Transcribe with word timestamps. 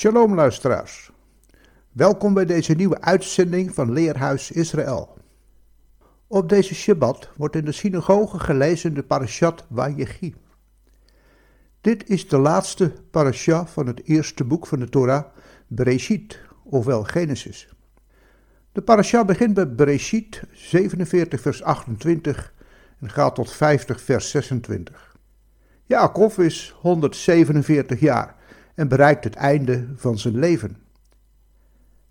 Shalom 0.00 0.34
luisteraars. 0.34 1.10
Welkom 1.92 2.34
bij 2.34 2.44
deze 2.44 2.74
nieuwe 2.74 3.00
uitzending 3.00 3.74
van 3.74 3.92
Leerhuis 3.92 4.50
Israël. 4.50 5.16
Op 6.26 6.48
deze 6.48 6.74
Shabbat 6.74 7.30
wordt 7.36 7.56
in 7.56 7.64
de 7.64 7.72
synagoge 7.72 8.38
gelezen 8.38 8.94
de 8.94 9.02
parashat 9.02 9.66
Vayechi. 9.72 10.34
Dit 11.80 12.08
is 12.08 12.28
de 12.28 12.38
laatste 12.38 12.92
parasha 13.10 13.66
van 13.66 13.86
het 13.86 14.04
eerste 14.04 14.44
boek 14.44 14.66
van 14.66 14.78
de 14.78 14.88
Torah, 14.88 15.24
Bereshit, 15.66 16.40
ofwel 16.64 17.04
Genesis. 17.04 17.68
De 18.72 18.82
parasha 18.82 19.24
begint 19.24 19.54
bij 19.54 19.74
Bereshit 19.74 20.42
47 20.52 21.40
vers 21.40 21.62
28 21.62 22.54
en 23.00 23.10
gaat 23.10 23.34
tot 23.34 23.52
50 23.52 24.00
vers 24.00 24.30
26. 24.30 25.16
Jacob 25.86 26.38
is 26.38 26.74
147 26.80 28.00
jaar 28.00 28.38
en 28.80 28.88
bereikt 28.88 29.24
het 29.24 29.34
einde 29.34 29.86
van 29.96 30.18
zijn 30.18 30.38
leven. 30.38 30.76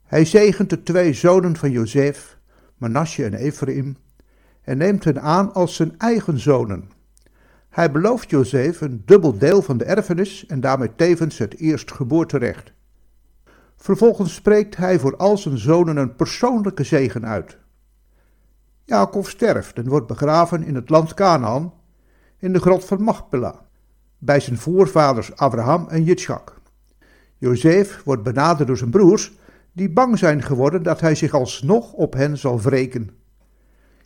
Hij 0.03 0.25
zegent 0.25 0.70
de 0.70 0.84
twee 0.84 1.14
zonen 1.14 1.56
van 1.56 1.72
Jozef, 1.72 2.38
Manasseh 2.78 3.25
en 3.25 3.34
Ephraim, 3.34 3.98
en 4.62 4.78
neemt 4.78 5.03
hen 5.03 5.22
aan 5.22 5.53
als 5.53 5.75
zijn 5.75 5.97
eigen 5.97 6.40
zonen. 6.40 6.92
Hij 7.70 7.92
belooft 7.92 8.30
Jozef 8.30 8.81
een 8.81 9.02
dubbel 9.06 9.38
deel 9.38 9.62
van 9.62 9.78
de 9.78 9.84
erfenis 9.84 10.45
en 10.45 10.59
daarmee 10.59 10.95
tevens 10.95 11.38
het 11.38 11.58
eerstgeboorterecht. 11.58 12.73
Vervolgens 13.78 14.34
spreekt 14.34 14.75
hij 14.75 15.00
voor 15.00 15.17
al 15.17 15.38
zijn 15.38 15.58
zonen 15.58 15.97
een 15.97 16.16
persoonlijke 16.16 16.84
zegen 16.84 17.25
uit. 17.25 17.58
Jacob 18.84 19.28
sterft 19.28 19.78
en 19.78 19.88
wordt 19.88 20.08
begraven 20.08 20.64
in 20.64 20.75
het 20.75 20.90
land 20.90 21.14
Canaan, 21.14 21.73
in 22.38 22.53
de 22.53 22.59
grot 22.59 22.86
van 22.86 23.02
Machpelah, 23.02 23.56
bij 24.17 24.40
zijn 24.40 24.58
voorvaders 24.58 25.36
Abraham 25.36 25.88
en 25.88 26.03
Yitzchak. 26.03 26.58
Jozef 27.40 28.02
wordt 28.04 28.23
benaderd 28.23 28.68
door 28.68 28.78
zijn 28.78 28.90
broers, 28.90 29.34
die 29.72 29.90
bang 29.90 30.18
zijn 30.18 30.44
geworden 30.44 30.84
dat 30.84 31.00
hij 31.00 31.16
zich 31.16 31.34
alsnog 31.34 31.94
op 31.94 32.14
hen 32.14 32.38
zal 32.38 32.62
wreken. 32.62 33.09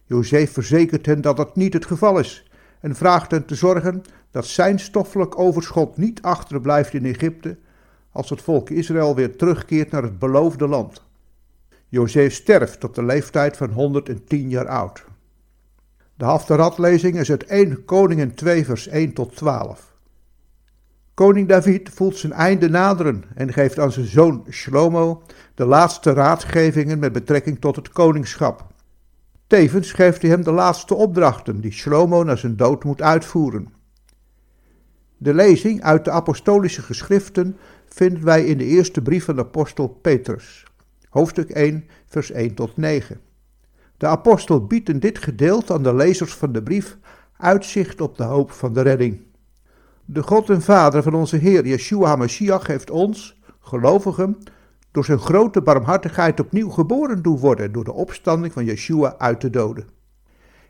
Jozef 0.04 0.52
verzekert 0.52 1.06
hen 1.06 1.22
dat 1.22 1.38
dat 1.38 1.56
niet 1.56 1.74
het 1.74 1.86
geval 1.86 2.20
is 2.20 2.52
en 2.80 2.96
vraagt 2.96 3.32
hen 3.32 3.46
te 3.46 3.56
zorgen 3.56 4.02
dat 4.32 4.46
zijn 4.46 4.80
stoffelijk 4.80 5.40
overschot 5.40 5.98
niet 5.98 6.22
achterblijft 6.22 6.94
in 6.94 7.06
Egypte 7.06 7.58
als 8.12 8.30
het 8.30 8.42
volk 8.42 8.70
Israël 8.70 9.16
weer 9.16 9.36
terugkeert 9.36 9.92
naar 9.92 10.04
het 10.04 10.20
beloofde 10.20 10.68
land. 10.68 11.04
Jozef 11.88 12.34
sterft 12.34 12.84
op 12.84 12.96
de 12.96 13.04
leeftijd 13.04 13.58
van 13.58 13.70
110 13.70 14.50
jaar 14.50 14.68
oud. 14.68 15.06
De 16.16 16.26
Haftaradlezing 16.26 17.20
is 17.20 17.30
uit 17.30 17.46
1 17.46 17.86
Koningen 17.86 18.36
2 18.36 18.66
vers 18.66 18.88
1 18.88 19.14
tot 19.14 19.36
12. 19.36 19.93
Koning 21.14 21.48
David 21.48 21.90
voelt 21.90 22.18
zijn 22.18 22.32
einde 22.32 22.70
naderen 22.70 23.24
en 23.36 23.54
geeft 23.54 23.80
aan 23.80 23.92
zijn 23.92 24.06
zoon 24.06 24.46
Shlomo 24.50 25.24
de 25.56 25.66
laatste 25.66 26.14
raadgevingen 26.14 27.00
met 27.00 27.12
betrekking 27.12 27.60
tot 27.60 27.76
het 27.76 27.90
koningschap. 27.90 28.68
Tevens 29.48 29.92
geeft 29.92 30.22
hij 30.22 30.32
hem 30.32 30.44
de 30.44 30.52
laatste 30.52 30.96
opdrachten 30.96 31.62
die 31.62 31.72
Shlomo 31.72 32.24
na 32.24 32.36
zijn 32.36 32.56
dood 32.56 32.84
moet 32.84 33.02
uitvoeren. 33.02 33.74
De 35.18 35.34
lezing 35.34 35.82
uit 35.82 36.06
de 36.06 36.12
apostolische 36.12 36.82
geschriften 36.82 37.58
vinden 37.86 38.24
wij 38.24 38.46
in 38.46 38.58
de 38.58 38.66
eerste 38.66 39.02
brief 39.02 39.26
van 39.26 39.36
de 39.36 39.42
apostel 39.42 39.88
Petrus, 39.88 40.64
hoofdstuk 41.10 41.50
1, 41.50 41.88
vers 42.06 42.32
1 42.32 42.54
tot 42.54 42.78
9. 42.78 43.20
De 43.98 44.08
apostel 44.08 44.66
biedt 44.66 44.90
in 44.90 45.00
dit 45.00 45.18
gedeelte 45.18 45.74
aan 45.74 45.84
de 45.84 45.96
lezers 45.96 46.34
van 46.34 46.52
de 46.52 46.64
brief 46.64 46.98
uitzicht 47.38 48.02
op 48.02 48.18
de 48.18 48.24
hoop 48.24 48.52
van 48.52 48.74
de 48.74 48.82
redding. 48.82 49.22
De 50.06 50.24
God 50.24 50.50
en 50.50 50.62
Vader 50.62 51.04
van 51.04 51.14
onze 51.14 51.38
Heer 51.38 51.66
Yeshua 51.66 52.08
HaMashiach 52.08 52.68
heeft 52.68 52.92
ons, 52.92 53.40
gelovigen, 53.60 54.38
door 54.92 55.06
zijn 55.06 55.20
grote 55.20 55.62
barmhartigheid 55.62 56.40
opnieuw 56.40 56.70
geboren 56.70 57.22
doen 57.22 57.38
worden 57.38 57.72
door 57.72 57.84
de 57.84 57.94
opstanding 57.94 58.54
van 58.54 58.66
Yeshua 58.66 59.16
uit 59.18 59.42
de 59.42 59.50
doden. 59.50 59.88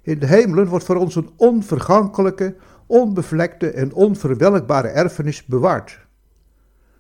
In 0.02 0.20
de 0.20 0.26
hemelen 0.26 0.68
wordt 0.68 0.86
voor 0.86 0.96
ons 0.96 1.16
een 1.16 1.30
onvergankelijke, 1.38 2.56
onbevlekte 2.86 3.72
en 3.72 3.94
onverwelkbare 3.94 4.88
erfenis 4.88 5.46
bewaard. 5.46 6.00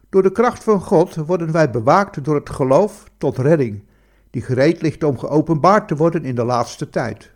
Door 0.09 0.23
de 0.23 0.31
kracht 0.31 0.63
van 0.63 0.81
God 0.81 1.15
worden 1.15 1.51
wij 1.51 1.69
bewaakt 1.69 2.23
door 2.23 2.35
het 2.35 2.49
geloof 2.49 3.03
tot 3.17 3.37
redding, 3.37 3.83
die 4.29 4.41
gereed 4.41 4.81
ligt 4.81 5.03
om 5.03 5.17
geopenbaard 5.17 5.87
te 5.87 5.95
worden 5.95 6.25
in 6.25 6.35
de 6.35 6.43
laatste 6.43 6.89
tijd. 6.89 7.31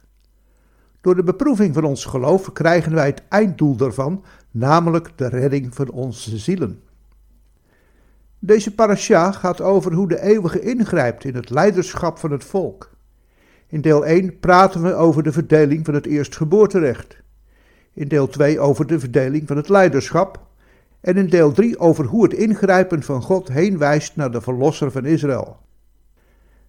Door 1.01 1.15
de 1.15 1.23
beproeving 1.23 1.73
van 1.73 1.83
ons 1.83 2.05
geloof 2.05 2.51
krijgen 2.51 2.93
wij 2.93 3.05
het 3.05 3.23
einddoel 3.29 3.75
daarvan, 3.75 4.23
namelijk 4.57 5.11
de 5.15 5.27
redding 5.27 5.75
van 5.75 5.91
onze 5.91 6.37
zielen. 6.37 6.81
Deze 8.39 8.75
parasha 8.75 9.31
gaat 9.31 9.61
over 9.61 9.93
hoe 9.93 10.07
de 10.07 10.21
eeuwige 10.21 10.59
ingrijpt 10.59 11.23
in 11.23 11.35
het 11.35 11.49
leiderschap 11.49 12.17
van 12.17 12.31
het 12.31 12.43
volk. 12.43 12.91
In 13.67 13.81
deel 13.81 14.05
1 14.05 14.39
praten 14.39 14.81
we 14.81 14.93
over 14.93 15.23
de 15.23 15.31
verdeling 15.31 15.85
van 15.85 15.93
het 15.93 16.05
eerstgeboorterecht. 16.05 17.17
In 17.93 18.07
deel 18.07 18.27
2 18.27 18.59
over 18.59 18.87
de 18.87 18.99
verdeling 18.99 19.47
van 19.47 19.57
het 19.57 19.69
leiderschap. 19.69 20.45
En 20.99 21.17
in 21.17 21.29
deel 21.29 21.51
3 21.51 21.79
over 21.79 22.05
hoe 22.05 22.23
het 22.23 22.33
ingrijpen 22.33 23.03
van 23.03 23.21
God 23.21 23.47
heen 23.47 23.77
wijst 23.77 24.15
naar 24.15 24.31
de 24.31 24.41
verlosser 24.41 24.91
van 24.91 25.05
Israël. 25.05 25.57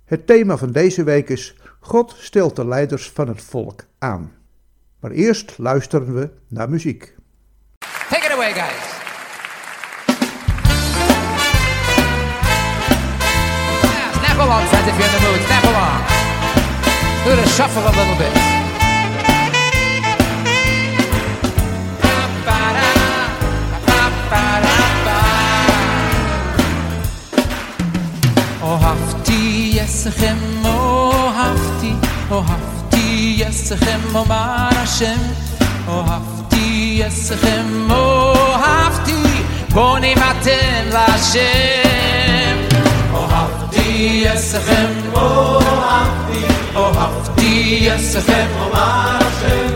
Het 0.04 0.26
thema 0.26 0.56
van 0.56 0.72
deze 0.72 1.04
week 1.04 1.28
is 1.28 1.56
God 1.80 2.14
stelt 2.18 2.56
de 2.56 2.66
leiders 2.66 3.10
van 3.10 3.28
het 3.28 3.42
volk 3.42 3.84
aan. 3.98 4.32
Maar 5.00 5.10
eerst 5.10 5.58
luisteren 5.58 6.14
we 6.14 6.30
naar 6.48 6.70
muziek. 6.70 7.17
Take 8.09 8.25
it 8.25 8.31
away, 8.31 8.53
guys. 8.53 8.83
Yeah, 13.83 14.09
snap 14.19 14.37
along, 14.45 14.65
friends, 14.67 14.87
if 14.87 14.95
you're 14.97 15.09
in 15.09 15.13
the 15.17 15.21
mood. 15.27 15.41
Snap 15.47 15.63
along. 15.71 15.99
Do 17.25 17.31
the 17.35 17.47
shuffle 17.55 17.83
a 17.83 17.93
little 17.99 18.17
bit. 18.17 18.53
אהבתי 28.63 29.71
יסכם, 29.75 30.37
אהבתי, 30.65 31.93
אהבתי 32.31 33.35
יסכם, 33.37 33.99
אומר 34.15 34.69
השם, 34.71 35.17
אהבתי 36.57 37.01
יסכם, 37.07 37.87
אהבתי, 37.91 39.23
בונים 39.69 40.17
אתם 40.17 40.89
להשם. 40.91 42.57
אהבתי 43.13 44.23
יסכם, 44.25 44.91
אהבתי, 45.15 46.45
אהבתי 46.75 47.79
יסכם, 47.81 48.47
אומר 48.59 49.17
השם, 49.17 49.75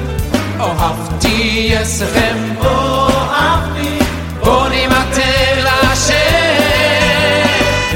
אהבתי 0.59 1.68
יסכם, 1.72 2.38
אהבתי, 2.64 4.00
בונים 4.44 4.89
אתם 4.92 5.63
להשם. 5.63 6.13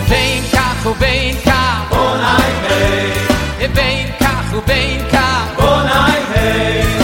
בין 0.10 0.44
כך 0.54 0.86
ובין 0.86 1.36
כך, 1.46 1.80
בוני 1.90 2.24
היי, 2.70 3.68
בין 3.74 4.12
כך 4.20 4.54
ובין 4.54 5.02
כך, 5.12 5.46
בוני 5.56 5.92
היי, 5.92 6.24
בין 6.34 6.95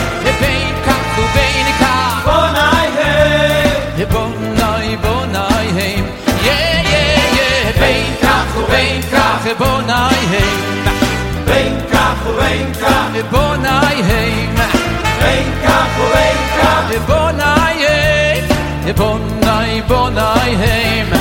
כך, 9.52 9.52
בוני 9.58 9.94
היי, 9.94 10.42
בין 11.46 11.80
כך 11.92 12.28
ובין 12.28 12.74
כך, 12.74 13.12
בוני 13.32 13.70
היי, 13.70 14.48
בין 15.22 15.52
כך 15.64 16.00
ובין 16.00 16.38
כך, 16.62 17.08
בוני 17.08 17.44
היי, 17.44 18.42
בוני 18.96 19.82
בוני 19.88 20.22
היי. 20.22 20.88
להחליפם 21.06 21.21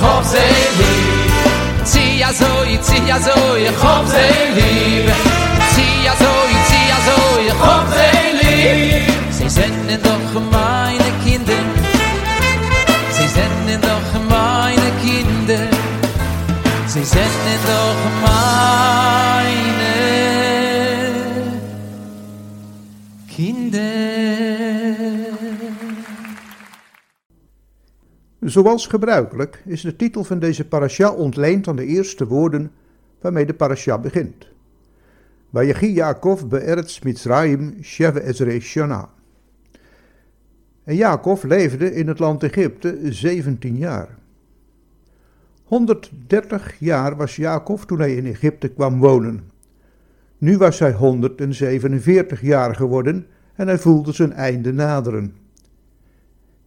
חוב 0.00 0.22
זה 0.22 0.50
ליב 0.78 1.32
צי 1.82 2.24
עזוי, 2.24 2.78
צי 2.80 3.12
עזוי, 3.12 3.76
חוב 3.76 4.06
זה 4.06 4.30
ליב 4.54 5.10
צי 5.74 6.08
עזוי, 6.08 6.52
צי 6.66 6.92
עזוי, 6.92 7.50
חוב 7.52 7.88
זה 7.88 8.10
ליב 8.42 9.17
Zoals 28.48 28.86
gebruikelijk 28.86 29.62
is 29.66 29.80
de 29.80 29.96
titel 29.96 30.24
van 30.24 30.38
deze 30.38 30.68
parasha 30.68 31.12
ontleend 31.12 31.68
aan 31.68 31.76
de 31.76 31.84
eerste 31.84 32.26
woorden 32.26 32.70
waarmee 33.20 33.46
de 33.46 33.54
parasha 33.54 33.98
begint. 33.98 34.46
Vayechi 35.52 35.92
Yaakov 35.92 36.42
be'eretz 36.42 37.00
Mitzrayim 37.00 37.76
sheve 37.82 38.22
ezre 38.22 38.60
shana. 38.60 39.08
En 40.84 40.96
Jacob 40.96 41.42
leefde 41.42 41.94
in 41.94 42.08
het 42.08 42.18
land 42.18 42.42
Egypte 42.42 42.98
17 43.02 43.76
jaar. 43.76 44.08
130 45.64 46.76
jaar 46.78 47.16
was 47.16 47.36
Jacob 47.36 47.80
toen 47.80 47.98
hij 47.98 48.16
in 48.16 48.26
Egypte 48.26 48.68
kwam 48.68 48.98
wonen. 48.98 49.50
Nu 50.38 50.56
was 50.56 50.78
hij 50.78 50.92
147 50.92 52.42
jaar 52.42 52.74
geworden 52.74 53.26
en 53.54 53.66
hij 53.66 53.78
voelde 53.78 54.12
zijn 54.12 54.32
einde 54.32 54.72
naderen. 54.72 55.34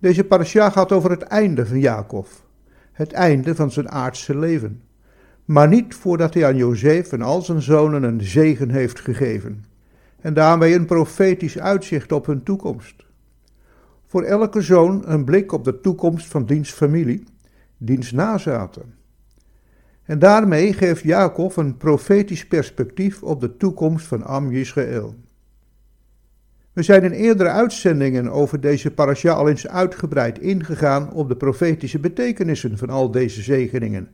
Deze 0.02 0.24
parasha 0.24 0.70
gaat 0.70 0.92
over 0.92 1.10
het 1.10 1.22
einde 1.22 1.66
van 1.66 1.80
Jacob, 1.80 2.28
het 2.92 3.12
einde 3.12 3.56
van 3.56 3.72
zijn 3.72 3.90
aardse 3.90 4.38
leven, 4.38 4.82
maar 5.46 5.68
niet 5.68 5.96
voordat 5.96 6.34
hij 6.34 6.46
aan 6.46 6.56
Jozef 6.56 7.12
en 7.12 7.22
al 7.22 7.42
zijn 7.42 7.62
zonen 7.62 8.04
een 8.04 8.22
zegen 8.22 8.70
heeft 8.70 9.00
gegeven 9.00 9.66
en 10.22 10.34
daarmee 10.34 10.76
een 10.76 10.86
profetisch 10.86 11.60
uitzicht 11.60 12.12
op 12.12 12.26
hun 12.26 12.44
toekomst. 12.44 12.96
Voor 14.06 14.24
elke 14.24 14.62
zoon 14.62 15.04
een 15.06 15.24
blik 15.24 15.52
op 15.52 15.64
de 15.64 15.80
toekomst 15.80 16.28
van 16.28 16.46
diens 16.46 16.72
familie, 16.72 17.24
diens 17.78 18.12
nazaten. 18.12 18.94
En 20.04 20.20
daarmee 20.20 20.74
geeft 20.74 21.04
Jacob 21.04 21.58
een 21.58 21.78
profetisch 21.78 22.48
perspectief 22.48 23.24
op 23.24 23.42
de 23.42 23.58
toekomst 23.58 24.06
van 24.06 24.24
Am 24.24 24.52
Yisrael. 24.52 25.16
We 26.74 26.84
zijn 26.84 27.04
in 27.04 27.12
eerdere 27.12 27.50
uitzendingen 27.50 28.30
over 28.30 28.60
deze 28.60 28.92
parasha 28.92 29.32
al 29.32 29.50
eens 29.50 29.68
uitgebreid 29.68 30.40
ingegaan 30.40 31.14
op 31.14 31.28
de 31.28 31.36
profetische 31.36 32.00
betekenissen 32.00 32.78
van 32.78 32.90
al 32.90 33.12
deze 33.12 33.42
zegeningen. 33.42 34.10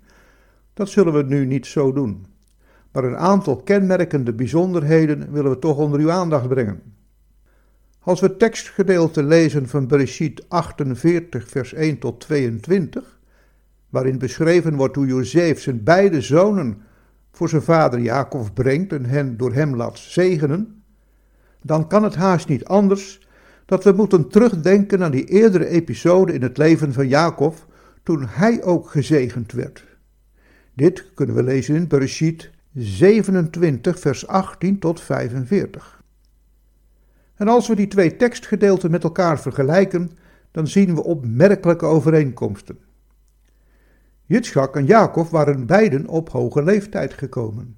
Dat 0.73 0.89
zullen 0.89 1.13
we 1.13 1.23
nu 1.23 1.45
niet 1.45 1.65
zo 1.65 1.93
doen. 1.93 2.25
Maar 2.91 3.03
een 3.03 3.17
aantal 3.17 3.55
kenmerkende 3.55 4.33
bijzonderheden 4.33 5.31
willen 5.31 5.51
we 5.51 5.59
toch 5.59 5.77
onder 5.77 5.99
uw 5.99 6.11
aandacht 6.11 6.47
brengen. 6.47 6.81
Als 7.99 8.19
we 8.19 8.37
tekstgedeelte 8.37 9.23
lezen 9.23 9.67
van 9.67 9.87
Bereshit 9.87 10.45
48, 10.49 11.49
vers 11.49 11.73
1 11.73 11.99
tot 11.99 12.19
22, 12.19 13.19
waarin 13.89 14.17
beschreven 14.17 14.75
wordt 14.75 14.95
hoe 14.95 15.07
Jozef 15.07 15.61
zijn 15.61 15.83
beide 15.83 16.21
zonen 16.21 16.81
voor 17.31 17.49
zijn 17.49 17.61
vader 17.61 17.99
Jacob 17.99 18.49
brengt 18.53 18.93
en 18.93 19.05
hen 19.05 19.37
door 19.37 19.53
hem 19.53 19.75
laat 19.75 19.97
zegenen, 19.97 20.76
dan 21.67 21.87
kan 21.87 22.03
het 22.03 22.15
haast 22.15 22.47
niet 22.47 22.65
anders 22.65 23.27
dat 23.65 23.83
we 23.83 23.91
moeten 23.91 24.29
terugdenken 24.29 25.03
aan 25.03 25.11
die 25.11 25.25
eerdere 25.25 25.67
episode 25.67 26.33
in 26.33 26.41
het 26.41 26.57
leven 26.57 26.93
van 26.93 27.07
Jacob, 27.07 27.65
toen 28.03 28.25
hij 28.27 28.63
ook 28.63 28.89
gezegend 28.89 29.51
werd. 29.51 29.85
Dit 30.73 31.13
kunnen 31.13 31.35
we 31.35 31.43
lezen 31.43 31.75
in 31.75 31.87
Bereshit 31.87 32.51
27, 32.73 33.99
vers 33.99 34.27
18 34.27 34.79
tot 34.79 35.01
45. 35.01 36.01
En 37.35 37.47
als 37.47 37.67
we 37.67 37.75
die 37.75 37.87
twee 37.87 38.15
tekstgedeelten 38.15 38.91
met 38.91 39.03
elkaar 39.03 39.39
vergelijken, 39.39 40.11
dan 40.51 40.67
zien 40.67 40.95
we 40.95 41.03
opmerkelijke 41.03 41.85
overeenkomsten. 41.85 42.79
Jitschak 44.25 44.75
en 44.75 44.85
Jacob 44.85 45.29
waren 45.29 45.65
beiden 45.65 46.07
op 46.07 46.29
hoge 46.29 46.63
leeftijd 46.63 47.13
gekomen. 47.13 47.76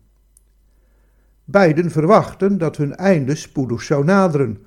Beiden 1.51 1.91
verwachten 1.91 2.57
dat 2.57 2.77
hun 2.77 2.95
einde 2.95 3.35
spoedig 3.35 3.81
zou 3.81 4.03
naderen. 4.05 4.57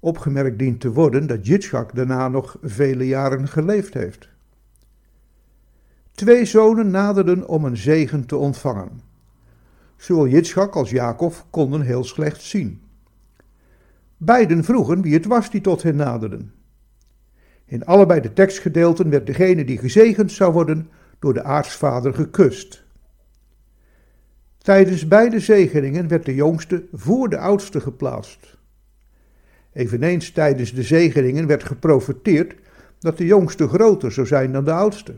Opgemerkt 0.00 0.58
dient 0.58 0.80
te 0.80 0.92
worden 0.92 1.26
dat 1.26 1.46
Jitschak 1.46 1.94
daarna 1.94 2.28
nog 2.28 2.56
vele 2.62 3.06
jaren 3.06 3.48
geleefd 3.48 3.94
heeft. 3.94 4.28
Twee 6.12 6.44
zonen 6.44 6.90
naderden 6.90 7.48
om 7.48 7.64
een 7.64 7.76
zegen 7.76 8.26
te 8.26 8.36
ontvangen. 8.36 9.00
Zowel 9.96 10.28
Jitschak 10.28 10.74
als 10.74 10.90
Jacob 10.90 11.46
konden 11.50 11.80
heel 11.80 12.04
slecht 12.04 12.42
zien. 12.42 12.82
Beiden 14.16 14.64
vroegen 14.64 15.02
wie 15.02 15.14
het 15.14 15.26
was 15.26 15.50
die 15.50 15.60
tot 15.60 15.82
hen 15.82 15.96
naderden. 15.96 16.52
In 17.64 17.84
allebei 17.84 18.20
de 18.20 18.32
tekstgedeelten 18.32 19.10
werd 19.10 19.26
degene 19.26 19.64
die 19.64 19.78
gezegend 19.78 20.32
zou 20.32 20.52
worden 20.52 20.88
door 21.18 21.34
de 21.34 21.42
aartsvader 21.42 22.14
gekust. 22.14 22.88
Tijdens 24.62 25.08
beide 25.08 25.40
zegeningen 25.40 26.08
werd 26.08 26.24
de 26.24 26.34
jongste 26.34 26.84
voor 26.92 27.28
de 27.28 27.38
oudste 27.38 27.80
geplaatst. 27.80 28.58
Eveneens 29.72 30.30
tijdens 30.30 30.74
de 30.74 30.82
zegeningen 30.82 31.46
werd 31.46 31.64
geprofeteerd 31.64 32.54
dat 32.98 33.18
de 33.18 33.26
jongste 33.26 33.68
groter 33.68 34.12
zou 34.12 34.26
zijn 34.26 34.52
dan 34.52 34.64
de 34.64 34.72
oudste. 34.72 35.14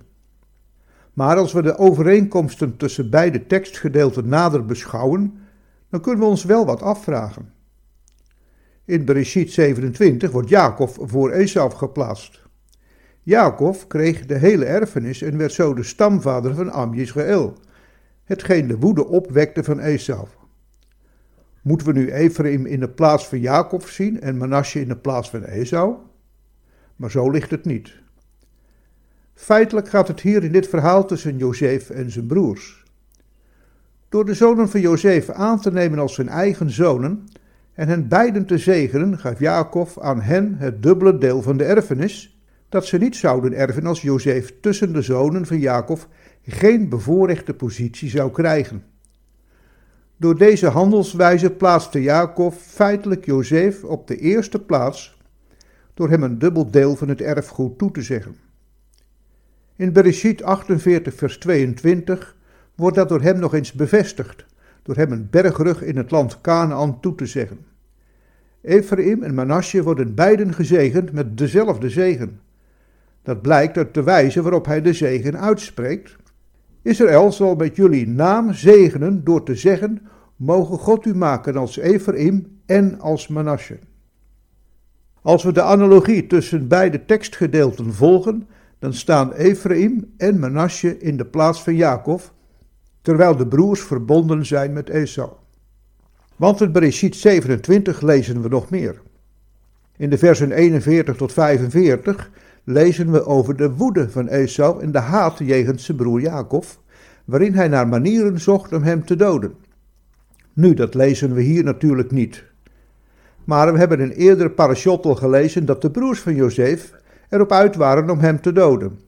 Maar 1.12 1.36
als 1.36 1.52
we 1.52 1.62
de 1.62 1.78
overeenkomsten 1.78 2.76
tussen 2.76 3.10
beide 3.10 3.46
tekstgedeelten 3.46 4.28
nader 4.28 4.64
beschouwen, 4.64 5.38
dan 5.90 6.00
kunnen 6.00 6.20
we 6.20 6.30
ons 6.30 6.44
wel 6.44 6.66
wat 6.66 6.82
afvragen. 6.82 7.52
In 8.84 9.04
Bereshit 9.04 9.52
27 9.52 10.30
wordt 10.30 10.48
Jacob 10.48 10.90
voor 11.00 11.30
Esau 11.30 11.70
geplaatst. 11.70 12.42
Jacob 13.22 13.84
kreeg 13.88 14.26
de 14.26 14.38
hele 14.38 14.64
erfenis 14.64 15.22
en 15.22 15.36
werd 15.36 15.52
zo 15.52 15.74
de 15.74 15.82
stamvader 15.82 16.54
van 16.54 16.72
Am 16.72 16.94
Yisrael, 16.94 17.56
hetgeen 18.32 18.66
de 18.66 18.78
woede 18.78 19.06
opwekte 19.06 19.64
van 19.64 19.80
Esau. 19.80 20.26
Moeten 21.62 21.86
we 21.86 21.92
nu 21.92 22.12
Ephraim 22.12 22.66
in 22.66 22.80
de 22.80 22.88
plaats 22.88 23.28
van 23.28 23.40
Jacob 23.40 23.86
zien 23.86 24.20
en 24.20 24.36
Manasseh 24.36 24.82
in 24.82 24.88
de 24.88 24.96
plaats 24.96 25.30
van 25.30 25.44
Esau? 25.44 25.96
Maar 26.96 27.10
zo 27.10 27.30
ligt 27.30 27.50
het 27.50 27.64
niet. 27.64 27.92
Feitelijk 29.34 29.88
gaat 29.88 30.08
het 30.08 30.20
hier 30.20 30.44
in 30.44 30.52
dit 30.52 30.68
verhaal 30.68 31.06
tussen 31.06 31.36
Jozef 31.36 31.90
en 31.90 32.10
zijn 32.10 32.26
broers. 32.26 32.84
Door 34.08 34.24
de 34.24 34.34
zonen 34.34 34.68
van 34.68 34.80
Jozef 34.80 35.30
aan 35.30 35.60
te 35.60 35.72
nemen 35.72 35.98
als 35.98 36.14
zijn 36.14 36.28
eigen 36.28 36.70
zonen 36.70 37.28
en 37.74 37.88
hen 37.88 38.08
beiden 38.08 38.46
te 38.46 38.58
zegenen, 38.58 39.18
gaf 39.18 39.38
Jacob 39.38 40.00
aan 40.00 40.20
hen 40.20 40.54
het 40.54 40.82
dubbele 40.82 41.18
deel 41.18 41.42
van 41.42 41.56
de 41.56 41.64
erfenis, 41.64 42.40
dat 42.68 42.86
ze 42.86 42.98
niet 42.98 43.16
zouden 43.16 43.52
erven 43.52 43.86
als 43.86 44.02
Jozef 44.02 44.60
tussen 44.60 44.92
de 44.92 45.02
zonen 45.02 45.46
van 45.46 45.58
Jacob 45.58 46.08
geen 46.46 46.88
bevoorrechte 46.88 47.54
positie 47.54 48.08
zou 48.08 48.30
krijgen. 48.30 48.84
Door 50.16 50.38
deze 50.38 50.66
handelswijze 50.66 51.50
plaatste 51.50 52.02
Jacob 52.02 52.54
feitelijk 52.54 53.24
Jozef 53.24 53.84
op 53.84 54.06
de 54.06 54.16
eerste 54.16 54.58
plaats 54.58 55.16
door 55.94 56.08
hem 56.08 56.22
een 56.22 56.38
dubbel 56.38 56.70
deel 56.70 56.96
van 56.96 57.08
het 57.08 57.20
erfgoed 57.20 57.78
toe 57.78 57.90
te 57.90 58.02
zeggen. 58.02 58.36
In 59.76 59.92
Bereshit 59.92 60.42
48 60.42 61.14
vers 61.14 61.38
22 61.38 62.36
wordt 62.74 62.96
dat 62.96 63.08
door 63.08 63.22
hem 63.22 63.38
nog 63.38 63.54
eens 63.54 63.72
bevestigd, 63.72 64.46
door 64.82 64.96
hem 64.96 65.12
een 65.12 65.28
bergrug 65.30 65.82
in 65.82 65.96
het 65.96 66.10
land 66.10 66.40
Canaan 66.40 67.00
toe 67.00 67.14
te 67.14 67.26
zeggen. 67.26 67.58
Ephraim 68.62 69.22
en 69.22 69.34
Manasseh 69.34 69.82
worden 69.82 70.14
beiden 70.14 70.54
gezegend 70.54 71.12
met 71.12 71.38
dezelfde 71.38 71.90
zegen. 71.90 72.40
Dat 73.22 73.42
blijkt 73.42 73.76
uit 73.76 73.94
de 73.94 74.02
wijze 74.02 74.42
waarop 74.42 74.66
hij 74.66 74.82
de 74.82 74.92
zegen 74.92 75.40
uitspreekt. 75.40 76.16
Israël 76.82 77.32
zal 77.32 77.54
met 77.54 77.76
jullie 77.76 78.08
naam 78.08 78.52
zegenen 78.52 79.24
door 79.24 79.42
te 79.42 79.54
zeggen, 79.54 80.06
mogen 80.36 80.78
God 80.78 81.06
u 81.06 81.14
maken 81.14 81.56
als 81.56 81.76
Ephraim 81.76 82.60
en 82.66 83.00
als 83.00 83.28
Manasseh. 83.28 83.78
Als 85.22 85.42
we 85.42 85.52
de 85.52 85.62
analogie 85.62 86.26
tussen 86.26 86.68
beide 86.68 87.04
tekstgedeelten 87.04 87.92
volgen, 87.94 88.48
dan 88.78 88.94
staan 88.94 89.32
Ephraim 89.32 90.12
en 90.16 90.38
Manasseh 90.38 91.02
in 91.02 91.16
de 91.16 91.24
plaats 91.24 91.62
van 91.62 91.76
Jacob, 91.76 92.32
terwijl 93.02 93.36
de 93.36 93.46
broers 93.46 93.80
verbonden 93.80 94.46
zijn 94.46 94.72
met 94.72 94.88
Esau. 94.88 95.30
Want 96.36 96.60
in 96.60 96.72
Bereshit 96.72 97.16
27 97.16 98.00
lezen 98.00 98.42
we 98.42 98.48
nog 98.48 98.70
meer. 98.70 99.00
In 99.96 100.10
de 100.10 100.18
versen 100.18 100.52
41 100.52 101.16
tot 101.16 101.32
45 101.32 102.30
lezen 102.64 103.10
we 103.10 103.26
over 103.26 103.56
de 103.56 103.70
woede 103.70 104.10
van 104.10 104.28
Esau 104.28 104.82
en 104.82 104.92
de 104.92 104.98
haat 104.98 105.38
jegens 105.38 105.84
zijn 105.84 105.96
broer 105.96 106.20
Jacob, 106.20 106.64
waarin 107.24 107.54
hij 107.54 107.68
naar 107.68 107.88
manieren 107.88 108.40
zocht 108.40 108.72
om 108.72 108.82
hem 108.82 109.04
te 109.04 109.16
doden. 109.16 109.54
Nu, 110.52 110.74
dat 110.74 110.94
lezen 110.94 111.34
we 111.34 111.42
hier 111.42 111.64
natuurlijk 111.64 112.10
niet. 112.10 112.44
Maar 113.44 113.72
we 113.72 113.78
hebben 113.78 114.00
in 114.00 114.10
eerdere 114.10 114.50
parashot 114.50 115.04
al 115.04 115.14
gelezen 115.14 115.66
dat 115.66 115.82
de 115.82 115.90
broers 115.90 116.20
van 116.20 116.34
Jozef 116.34 116.92
erop 117.28 117.52
uit 117.52 117.76
waren 117.76 118.10
om 118.10 118.18
hem 118.18 118.40
te 118.40 118.52
doden. 118.52 118.98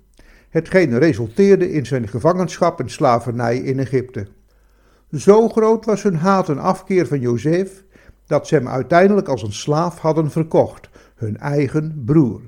Hetgeen 0.48 0.98
resulteerde 0.98 1.72
in 1.72 1.86
zijn 1.86 2.08
gevangenschap 2.08 2.80
en 2.80 2.90
slavernij 2.90 3.58
in 3.58 3.78
Egypte. 3.78 4.26
Zo 5.10 5.48
groot 5.48 5.84
was 5.84 6.02
hun 6.02 6.16
haat 6.16 6.48
en 6.48 6.58
afkeer 6.58 7.06
van 7.06 7.20
Jozef 7.20 7.84
dat 8.26 8.46
ze 8.46 8.54
hem 8.54 8.68
uiteindelijk 8.68 9.28
als 9.28 9.42
een 9.42 9.52
slaaf 9.52 9.98
hadden 9.98 10.30
verkocht, 10.30 10.88
hun 11.14 11.38
eigen 11.38 12.02
broer. 12.04 12.40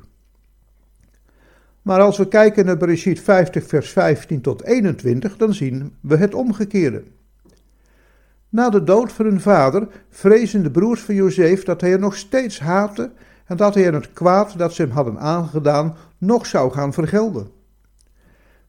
Maar 1.86 2.00
als 2.00 2.16
we 2.16 2.28
kijken 2.28 2.64
naar 2.64 2.76
Bereshit 2.76 3.20
50, 3.20 3.66
vers 3.66 3.90
15 3.90 4.40
tot 4.40 4.64
21, 4.64 5.36
dan 5.36 5.54
zien 5.54 5.94
we 6.00 6.16
het 6.16 6.34
omgekeerde. 6.34 7.02
Na 8.48 8.70
de 8.70 8.84
dood 8.84 9.12
van 9.12 9.24
hun 9.24 9.40
vader 9.40 9.88
vrezen 10.10 10.62
de 10.62 10.70
broers 10.70 11.00
van 11.00 11.14
Jozef 11.14 11.64
dat 11.64 11.80
hij 11.80 11.92
er 11.92 11.98
nog 11.98 12.16
steeds 12.16 12.60
haatte 12.60 13.10
en 13.44 13.56
dat 13.56 13.74
hij 13.74 13.86
er 13.86 13.94
het 13.94 14.12
kwaad 14.12 14.58
dat 14.58 14.72
ze 14.72 14.82
hem 14.82 14.90
hadden 14.90 15.18
aangedaan 15.18 15.96
nog 16.18 16.46
zou 16.46 16.72
gaan 16.72 16.92
vergelden. 16.92 17.48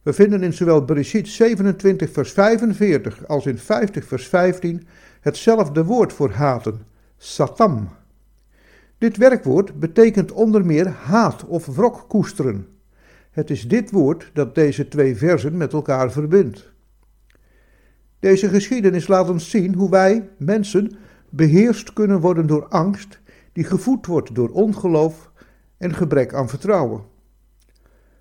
We 0.01 0.13
vinden 0.13 0.43
in 0.43 0.53
zowel 0.53 0.85
Bereshit 0.85 1.27
27 1.27 2.11
vers 2.11 2.31
45 2.31 3.27
als 3.27 3.45
in 3.45 3.57
50 3.57 4.05
vers 4.05 4.27
15 4.27 4.87
hetzelfde 5.21 5.83
woord 5.83 6.13
voor 6.13 6.31
haten, 6.31 6.85
satam. 7.17 7.89
Dit 8.97 9.17
werkwoord 9.17 9.79
betekent 9.79 10.31
onder 10.31 10.65
meer 10.65 10.87
haat 10.87 11.45
of 11.45 11.65
wrok 11.65 12.05
koesteren. 12.07 12.76
Het 13.37 13.49
is 13.49 13.67
dit 13.67 13.91
woord 13.91 14.29
dat 14.33 14.55
deze 14.55 14.87
twee 14.87 15.15
versen 15.15 15.57
met 15.57 15.73
elkaar 15.73 16.11
verbindt. 16.11 16.71
Deze 18.19 18.49
geschiedenis 18.49 19.07
laat 19.07 19.29
ons 19.29 19.49
zien 19.49 19.75
hoe 19.75 19.89
wij, 19.89 20.29
mensen, 20.37 20.91
beheerst 21.29 21.93
kunnen 21.93 22.19
worden 22.19 22.47
door 22.47 22.67
angst, 22.67 23.19
die 23.53 23.63
gevoed 23.63 24.05
wordt 24.05 24.35
door 24.35 24.49
ongeloof 24.49 25.31
en 25.77 25.93
gebrek 25.93 26.33
aan 26.33 26.49
vertrouwen. 26.49 27.03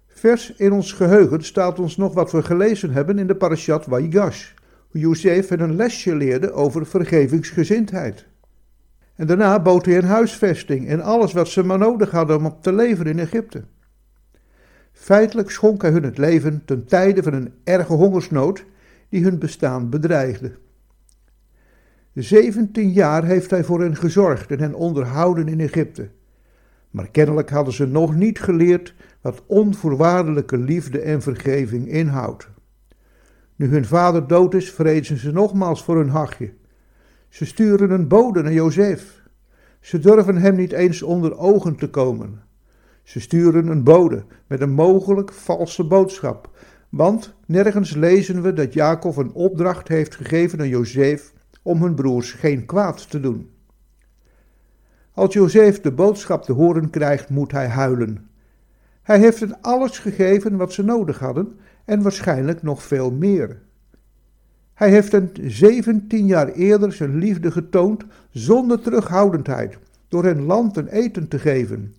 Vers 0.07 0.55
in 0.57 0.73
ons 0.73 0.93
geheugen 0.93 1.45
staat 1.45 1.79
ons 1.79 1.97
nog 1.97 2.15
wat 2.15 2.33
we 2.33 2.43
gelezen 2.43 2.91
hebben 2.91 3.19
in 3.19 3.27
de 3.27 3.37
parashat 3.37 3.87
Wayigash, 3.87 4.53
hoe 4.89 5.01
Jozef 5.01 5.51
een 5.51 5.77
lesje 5.77 6.17
leerde 6.17 6.53
over 6.53 6.87
vergevingsgezindheid. 6.87 8.27
En 9.15 9.27
daarna 9.27 9.63
bood 9.63 9.87
hij 9.87 9.97
een 9.97 10.05
huisvesting 10.05 10.89
en 10.89 11.01
alles 11.01 11.33
wat 11.33 11.49
ze 11.49 11.63
maar 11.63 11.79
nodig 11.79 12.11
hadden 12.11 12.37
om 12.37 12.47
op 12.47 12.63
te 12.63 12.73
leven 12.73 13.07
in 13.07 13.19
Egypte. 13.19 13.65
Feitelijk 14.99 15.51
schonk 15.51 15.83
hij 15.83 15.91
hun 15.91 16.03
het 16.03 16.19
leven 16.19 16.63
ten 16.65 16.85
tijde 16.85 17.23
van 17.23 17.33
een 17.33 17.53
erge 17.65 17.93
hongersnood 17.93 18.65
die 19.09 19.23
hun 19.23 19.39
bestaan 19.39 19.91
bedreigde. 19.91 20.53
Zeventien 22.15 22.91
jaar 22.91 23.25
heeft 23.25 23.51
hij 23.51 23.65
voor 23.65 23.81
hen 23.81 23.97
gezorgd 23.97 24.51
en 24.51 24.61
hen 24.61 24.75
onderhouden 24.75 25.49
in 25.49 25.61
Egypte. 25.61 26.09
Maar 26.91 27.11
kennelijk 27.11 27.51
hadden 27.51 27.75
ze 27.75 27.87
nog 27.87 28.15
niet 28.15 28.41
geleerd 28.41 28.95
wat 29.21 29.43
onvoorwaardelijke 29.47 30.59
liefde 30.59 31.01
en 31.01 31.23
vergeving 31.23 31.89
inhoudt. 31.89 32.49
Nu 33.57 33.69
hun 33.69 33.85
vader 33.85 34.27
dood 34.27 34.55
is, 34.55 34.73
vrezen 34.73 35.19
ze 35.19 35.33
nogmaals 35.33 35.85
voor 35.85 35.97
hun 35.97 36.11
hachje. 36.11 36.53
Ze 37.29 37.45
sturen 37.45 37.91
een 37.91 38.09
bode 38.09 38.43
naar 38.43 38.53
Jozef. 38.53 39.23
Ze 39.81 39.99
durven 39.99 40.37
hem 40.37 40.57
niet 40.57 40.73
eens 40.73 41.03
onder 41.03 41.39
ogen 41.39 41.77
te 41.77 41.91
komen. 41.91 42.46
Ze 43.07 43.21
sturen 43.21 43.67
een 43.67 43.85
bode 43.85 44.25
met 44.47 44.61
een 44.61 44.73
mogelijk 44.73 45.33
valse 45.33 45.85
boodschap, 45.85 46.51
want 46.89 47.35
nergens 47.47 47.95
lezen 47.95 48.43
we 48.43 48.53
dat 48.53 48.73
Jacob 48.73 49.17
een 49.17 49.33
opdracht 49.33 49.89
heeft 49.89 50.15
gegeven 50.15 50.61
aan 50.61 50.69
Jozef 50.69 51.33
om 51.63 51.83
hun 51.83 51.95
broers 51.95 52.33
geen 52.33 52.67
kwaad 52.67 53.11
te 53.11 53.21
doen. 53.21 53.51
Als 55.13 55.35
Jozef 55.35 55.81
de 55.81 55.93
boodschap 55.93 56.43
te 56.43 56.53
horen 56.53 56.91
krijgt, 56.91 57.29
moet 57.29 57.53
hij 57.53 57.69
huilen. 57.69 58.31
Hij 59.03 59.19
heeft 59.19 59.41
hen 59.41 59.61
alles 59.61 59.99
gegeven 59.99 60.57
wat 60.57 60.73
ze 60.73 60.83
nodig 60.83 61.19
hadden 61.19 61.59
en 61.85 62.03
waarschijnlijk 62.03 62.63
nog 62.63 62.83
veel 62.83 63.11
meer. 63.11 63.63
Hij 64.75 64.91
heeft 64.91 65.13
hen 65.13 65.31
zeventien 65.43 66.27
jaar 66.27 66.49
eerder 66.49 66.93
zijn 66.93 67.17
liefde 67.17 67.51
getoond 67.51 68.05
zonder 68.31 68.81
terughoudendheid, 68.81 69.79
door 70.09 70.25
hen 70.25 70.43
land 70.43 70.77
en 70.77 70.89
eten 70.89 71.29
te 71.29 71.39
geven, 71.39 71.95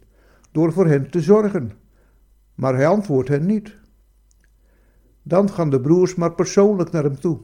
door 0.57 0.73
voor 0.73 0.87
hen 0.87 1.09
te 1.09 1.21
zorgen. 1.21 1.71
Maar 2.55 2.75
hij 2.75 2.87
antwoordt 2.87 3.29
hen 3.29 3.45
niet. 3.45 3.77
Dan 5.23 5.49
gaan 5.49 5.69
de 5.69 5.81
broers 5.81 6.15
maar 6.15 6.33
persoonlijk 6.33 6.91
naar 6.91 7.03
hem 7.03 7.19
toe. 7.19 7.39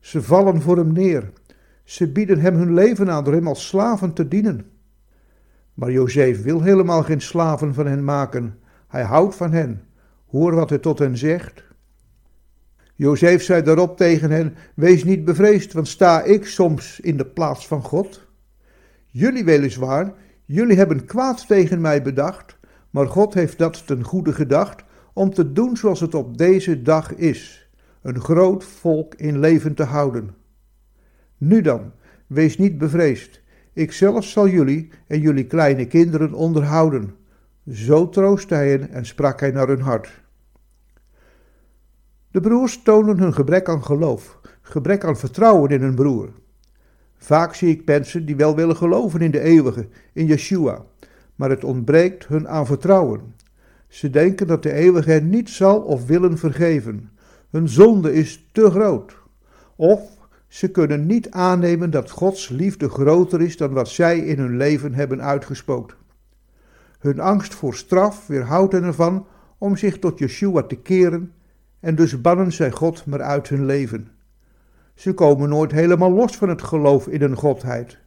Ze 0.00 0.22
vallen 0.22 0.62
voor 0.62 0.76
hem 0.76 0.92
neer. 0.92 1.32
Ze 1.84 2.12
bieden 2.12 2.40
hem 2.40 2.54
hun 2.54 2.74
leven 2.74 3.10
aan 3.10 3.24
door 3.24 3.34
hem 3.34 3.48
als 3.48 3.66
slaven 3.66 4.12
te 4.12 4.28
dienen. 4.28 4.70
Maar 5.74 5.90
Jozef 5.90 6.42
wil 6.42 6.62
helemaal 6.62 7.02
geen 7.02 7.20
slaven 7.20 7.74
van 7.74 7.86
hen 7.86 8.04
maken. 8.04 8.58
Hij 8.88 9.02
houdt 9.02 9.34
van 9.34 9.52
hen. 9.52 9.82
Hoor 10.26 10.54
wat 10.54 10.68
hij 10.68 10.78
tot 10.78 10.98
hen 10.98 11.16
zegt. 11.16 11.64
Jozef 12.94 13.42
zei 13.42 13.62
daarop 13.62 13.96
tegen 13.96 14.30
hen: 14.30 14.54
Wees 14.74 15.04
niet 15.04 15.24
bevreesd, 15.24 15.72
want 15.72 15.88
sta 15.88 16.22
ik 16.22 16.46
soms 16.46 17.00
in 17.00 17.16
de 17.16 17.26
plaats 17.26 17.66
van 17.66 17.82
God? 17.82 18.26
Jullie 19.06 19.44
weliswaar, 19.44 20.14
jullie 20.46 20.76
hebben 20.76 21.04
kwaad 21.04 21.46
tegen 21.46 21.80
mij 21.80 22.02
bedacht, 22.02 22.58
maar 22.90 23.06
God 23.06 23.34
heeft 23.34 23.58
dat 23.58 23.86
ten 23.86 24.02
goede 24.02 24.32
gedacht 24.32 24.84
om 25.12 25.34
te 25.34 25.52
doen 25.52 25.76
zoals 25.76 26.00
het 26.00 26.14
op 26.14 26.38
deze 26.38 26.82
dag 26.82 27.14
is: 27.14 27.70
een 28.02 28.20
groot 28.20 28.64
volk 28.64 29.14
in 29.14 29.38
leven 29.38 29.74
te 29.74 29.84
houden. 29.84 30.34
Nu 31.38 31.60
dan, 31.60 31.92
wees 32.26 32.58
niet 32.58 32.78
bevreesd. 32.78 33.40
Ik 33.72 33.92
zelf 33.92 34.24
zal 34.24 34.48
jullie 34.48 34.90
en 35.06 35.20
jullie 35.20 35.46
kleine 35.46 35.86
kinderen 35.86 36.32
onderhouden. 36.32 37.14
Zo 37.70 38.08
troostte 38.08 38.54
hij 38.54 38.70
hen 38.70 38.90
en 38.90 39.06
sprak 39.06 39.40
hij 39.40 39.50
naar 39.50 39.68
hun 39.68 39.80
hart. 39.80 40.24
De 42.30 42.40
broers 42.40 42.82
tonen 42.82 43.18
hun 43.18 43.34
gebrek 43.34 43.68
aan 43.68 43.84
geloof, 43.84 44.40
gebrek 44.62 45.04
aan 45.04 45.16
vertrouwen 45.16 45.70
in 45.70 45.80
hun 45.80 45.94
broer. 45.94 46.32
Vaak 47.26 47.54
zie 47.54 47.70
ik 47.70 47.84
mensen 47.84 48.26
die 48.26 48.36
wel 48.36 48.56
willen 48.56 48.76
geloven 48.76 49.20
in 49.20 49.30
de 49.30 49.40
eeuwige, 49.40 49.88
in 50.12 50.26
Yeshua, 50.26 50.84
maar 51.34 51.50
het 51.50 51.64
ontbreekt 51.64 52.26
hun 52.26 52.48
aan 52.48 52.66
vertrouwen. 52.66 53.34
Ze 53.88 54.10
denken 54.10 54.46
dat 54.46 54.62
de 54.62 54.72
eeuwige 54.72 55.12
niet 55.12 55.50
zal 55.50 55.80
of 55.80 56.06
willen 56.06 56.38
vergeven. 56.38 57.10
Hun 57.50 57.68
zonde 57.68 58.12
is 58.12 58.48
te 58.52 58.70
groot. 58.70 59.16
Of 59.76 60.00
ze 60.48 60.70
kunnen 60.70 61.06
niet 61.06 61.30
aannemen 61.30 61.90
dat 61.90 62.10
Gods 62.10 62.48
liefde 62.48 62.88
groter 62.88 63.40
is 63.40 63.56
dan 63.56 63.72
wat 63.72 63.88
zij 63.88 64.18
in 64.18 64.38
hun 64.38 64.56
leven 64.56 64.94
hebben 64.94 65.22
uitgespookt. 65.22 65.96
Hun 66.98 67.20
angst 67.20 67.54
voor 67.54 67.74
straf 67.74 68.26
weerhoudt 68.26 68.72
hen 68.72 68.84
ervan 68.84 69.26
om 69.58 69.76
zich 69.76 69.98
tot 69.98 70.18
Yeshua 70.18 70.62
te 70.62 70.76
keren 70.76 71.32
en 71.80 71.94
dus 71.94 72.20
bannen 72.20 72.52
zij 72.52 72.70
God 72.70 73.06
maar 73.06 73.22
uit 73.22 73.48
hun 73.48 73.64
leven. 73.64 74.15
Ze 74.96 75.14
komen 75.14 75.48
nooit 75.48 75.72
helemaal 75.72 76.12
los 76.12 76.36
van 76.36 76.48
het 76.48 76.62
geloof 76.62 77.08
in 77.08 77.22
een 77.22 77.36
godheid. 77.36 77.98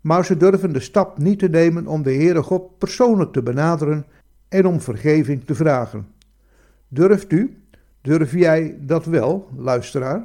Maar 0.00 0.24
ze 0.24 0.36
durven 0.36 0.72
de 0.72 0.80
stap 0.80 1.18
niet 1.18 1.38
te 1.38 1.48
nemen 1.48 1.86
om 1.86 2.02
de 2.02 2.12
Heere 2.12 2.42
God 2.42 2.78
persoonlijk 2.78 3.32
te 3.32 3.42
benaderen 3.42 4.06
en 4.48 4.66
om 4.66 4.80
vergeving 4.80 5.44
te 5.44 5.54
vragen. 5.54 6.06
Durft 6.88 7.32
u, 7.32 7.62
durf 8.00 8.32
jij 8.32 8.78
dat 8.80 9.04
wel, 9.04 9.48
luisteraar? 9.56 10.22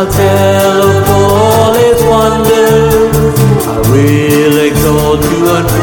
I'll 0.00 0.10
tell 0.10 0.82
of 0.82 1.08
all 1.10 1.74
its 1.74 2.02
wonders. 2.04 3.14
I 3.66 3.80
will 3.90 4.58
exalt 4.66 5.22
you 5.24 5.44
had. 5.44 5.79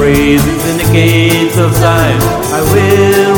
Praises 0.00 0.64
in 0.70 0.78
the 0.78 0.92
gates 0.94 1.58
of 1.58 1.74
Zion. 1.74 2.22
I 2.56 2.60
will 2.72 3.29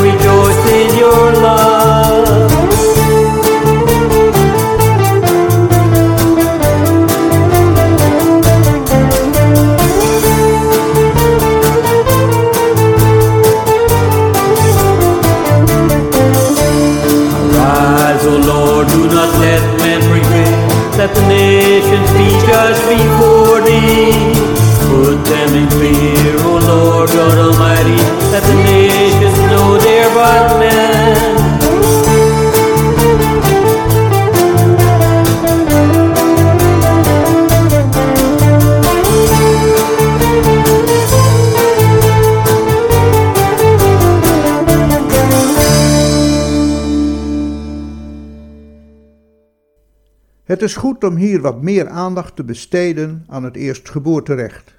is 50.63 50.75
goed 50.75 51.03
om 51.03 51.15
hier 51.15 51.41
wat 51.41 51.61
meer 51.61 51.87
aandacht 51.87 52.35
te 52.35 52.43
besteden 52.43 53.23
aan 53.27 53.43
het 53.43 53.55
eerstgeboorterecht. 53.55 54.75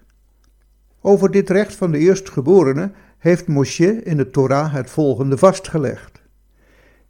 Over 1.00 1.30
dit 1.30 1.50
recht 1.50 1.74
van 1.74 1.90
de 1.90 1.98
eerstgeborene 1.98 2.90
heeft 3.18 3.46
Moshe 3.46 4.02
in 4.02 4.16
de 4.16 4.30
Torah 4.30 4.72
het 4.72 4.90
volgende 4.90 5.38
vastgelegd. 5.38 6.22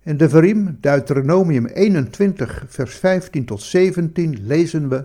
In 0.02 0.16
de 0.16 0.28
Verim, 0.28 0.78
Deuteronomium 0.80 1.66
21, 1.66 2.64
vers 2.68 2.94
15 2.94 3.44
tot 3.44 3.62
17 3.62 4.38
lezen 4.46 4.88
we: 4.88 5.04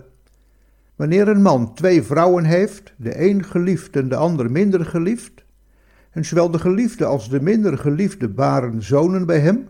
Wanneer 0.96 1.28
een 1.28 1.42
man 1.42 1.74
twee 1.74 2.02
vrouwen 2.02 2.44
heeft, 2.44 2.94
de 2.96 3.28
een 3.28 3.44
geliefd 3.44 3.96
en 3.96 4.08
de 4.08 4.16
ander 4.16 4.50
minder 4.50 4.84
geliefd, 4.84 5.44
en 6.10 6.24
zowel 6.24 6.50
de 6.50 6.58
geliefde 6.58 7.04
als 7.04 7.28
de 7.28 7.42
minder 7.42 7.78
geliefde 7.78 8.28
baren 8.28 8.82
zonen 8.82 9.26
bij 9.26 9.40
hem, 9.40 9.68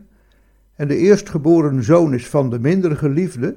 en 0.74 0.88
de 0.88 0.96
eerstgeboren 0.96 1.84
zoon 1.84 2.14
is 2.14 2.28
van 2.28 2.50
de 2.50 2.58
minder 2.58 2.96
geliefde, 2.96 3.56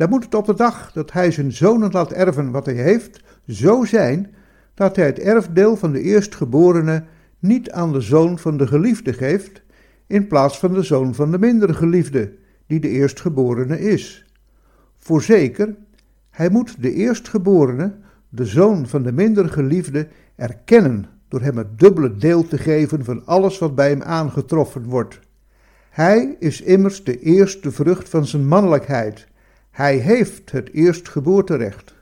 dan 0.00 0.08
moet 0.08 0.24
het 0.24 0.34
op 0.34 0.46
de 0.46 0.54
dag 0.54 0.92
dat 0.92 1.12
hij 1.12 1.30
zijn 1.30 1.52
zonen 1.52 1.90
laat 1.92 2.12
erven 2.12 2.50
wat 2.50 2.66
hij 2.66 2.74
heeft, 2.74 3.22
zo 3.46 3.84
zijn 3.84 4.34
dat 4.74 4.96
hij 4.96 5.06
het 5.06 5.18
erfdeel 5.18 5.76
van 5.76 5.92
de 5.92 6.00
eerstgeborene 6.00 7.04
niet 7.38 7.70
aan 7.70 7.92
de 7.92 8.00
zoon 8.00 8.38
van 8.38 8.56
de 8.56 8.66
geliefde 8.66 9.12
geeft, 9.12 9.62
in 10.06 10.26
plaats 10.26 10.58
van 10.58 10.72
de 10.72 10.82
zoon 10.82 11.14
van 11.14 11.30
de 11.30 11.38
minder 11.38 11.74
geliefde, 11.74 12.32
die 12.66 12.80
de 12.80 12.88
eerstgeborene 12.88 13.80
is. 13.80 14.26
Voorzeker, 14.98 15.76
hij 16.30 16.48
moet 16.50 16.82
de 16.82 16.94
eerstgeborene, 16.94 17.94
de 18.28 18.44
zoon 18.44 18.86
van 18.86 19.02
de 19.02 19.12
minder 19.12 19.48
geliefde, 19.48 20.08
erkennen 20.36 21.06
door 21.28 21.40
hem 21.40 21.56
het 21.56 21.78
dubbele 21.78 22.16
deel 22.16 22.48
te 22.48 22.58
geven 22.58 23.04
van 23.04 23.26
alles 23.26 23.58
wat 23.58 23.74
bij 23.74 23.88
hem 23.88 24.02
aangetroffen 24.02 24.84
wordt. 24.84 25.20
Hij 25.90 26.36
is 26.38 26.60
immers 26.60 27.04
de 27.04 27.20
eerste 27.20 27.70
vrucht 27.70 28.08
van 28.08 28.26
zijn 28.26 28.46
mannelijkheid. 28.46 29.28
Hij 29.70 29.96
heeft 29.96 30.50
het 30.50 30.72
eerstgeboorterecht. 30.72 31.94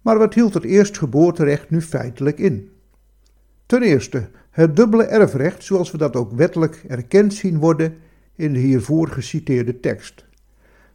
Maar 0.00 0.18
wat 0.18 0.34
hield 0.34 0.54
het 0.54 0.64
eerstgeboorterecht 0.64 1.70
nu 1.70 1.80
feitelijk 1.80 2.38
in? 2.38 2.70
Ten 3.66 3.82
eerste, 3.82 4.28
het 4.50 4.76
dubbele 4.76 5.04
erfrecht, 5.04 5.64
zoals 5.64 5.90
we 5.90 5.98
dat 5.98 6.16
ook 6.16 6.32
wettelijk 6.32 6.84
erkend 6.88 7.34
zien 7.34 7.58
worden 7.58 7.94
in 8.34 8.52
de 8.52 8.58
hiervoor 8.58 9.08
geciteerde 9.08 9.80
tekst. 9.80 10.24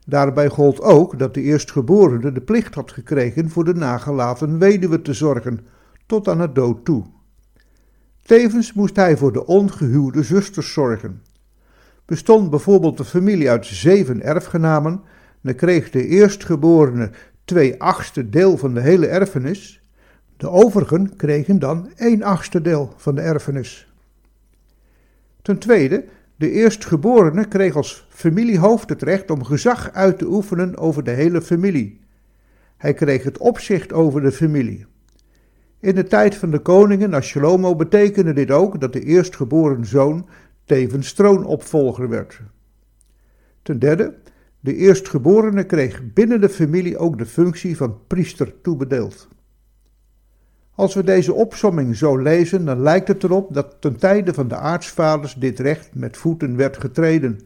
Daarbij 0.06 0.50
gold 0.50 0.82
ook 0.82 1.20
dat 1.20 1.34
de 1.34 1.42
eerstgeborene 1.42 2.32
de 2.32 2.42
plicht 2.42 2.76
had 2.76 2.92
gekregen 2.92 3.50
voor 3.50 3.64
de 3.64 3.74
nagelaten 3.74 4.60
weduwe 4.60 5.02
te 5.02 5.14
zorgen, 5.14 5.68
tot 6.06 6.28
aan 6.28 6.40
het 6.40 6.56
dood 6.56 6.86
toe. 6.86 7.06
Tevens 8.22 8.74
moest 8.74 8.96
hij 8.96 9.18
voor 9.18 9.34
de 9.34 9.46
ongehuwde 9.46 10.24
zusters 10.24 10.74
zorgen. 10.74 11.22
Bestond 12.06 12.50
bijvoorbeeld 12.50 12.98
de 12.98 13.06
familie 13.06 13.50
uit 13.50 13.66
zeven 13.66 14.22
erfgenamen, 14.22 15.02
dan 15.42 15.56
kreeg 15.56 15.90
de 15.90 16.08
eerstgeborene 16.08 17.10
twee 17.46 17.82
achtste 17.82 18.30
deel 18.30 18.58
van 18.58 18.74
de 18.74 18.82
hele 18.82 19.08
erfenis. 19.08 19.82
De 20.38 20.50
overigen 20.50 21.16
kregen 21.16 21.60
dan 21.60 21.92
één 21.96 22.24
achtste 22.24 22.62
deel 22.62 22.94
van 22.98 23.16
de 23.16 23.22
erfenis. 23.22 23.94
Ten 25.42 25.58
tweede, 25.58 26.06
de 26.36 26.52
eerstgeborene 26.52 27.48
kreeg 27.48 27.76
als 27.76 28.08
familiehoofd 28.10 28.90
het 28.90 29.02
recht 29.02 29.32
om 29.32 29.44
gezag 29.44 29.94
uit 29.94 30.18
te 30.18 30.26
oefenen 30.26 30.78
over 30.78 31.04
de 31.04 31.12
hele 31.12 31.42
familie. 31.42 32.00
Hij 32.78 32.94
kreeg 32.94 33.24
het 33.24 33.38
opzicht 33.38 33.94
over 33.94 34.22
de 34.22 34.32
familie. 34.32 34.86
In 35.80 35.96
de 35.96 36.04
tijd 36.04 36.36
van 36.36 36.52
de 36.52 36.60
koningen 36.60 37.14
als 37.14 37.28
Shlomo 37.28 37.76
betekende 37.76 38.34
dit 38.34 38.52
ook 38.52 38.80
dat 38.80 38.94
de 38.94 39.02
eerstgeboren 39.02 39.86
zoon 39.86 40.28
tevens 40.66 41.14
troonopvolger 41.14 42.10
werd. 42.10 42.42
Ten 43.62 43.80
derde, 43.80 44.14
de 44.68 44.76
eerstgeborene 44.76 45.64
kreeg 45.64 46.14
binnen 46.14 46.42
de 46.42 46.50
familie 46.50 46.98
ook 46.98 47.18
de 47.18 47.26
functie 47.26 47.78
van 47.78 47.98
priester 48.08 48.62
toebedeeld. 48.62 49.28
Als 50.76 50.94
we 50.94 51.04
deze 51.04 51.34
opsomming 51.34 51.96
zo 51.96 52.18
lezen, 52.18 52.66
dan 52.66 52.82
lijkt 52.82 53.08
het 53.08 53.24
erop 53.24 53.54
dat 53.54 53.76
ten 53.80 53.98
tijde 53.98 54.34
van 54.34 54.48
de 54.48 54.56
aartsvaders 54.56 55.34
dit 55.34 55.60
recht 55.60 55.90
met 55.94 56.18
voeten 56.18 56.56
werd 56.56 56.78
getreden. 56.78 57.40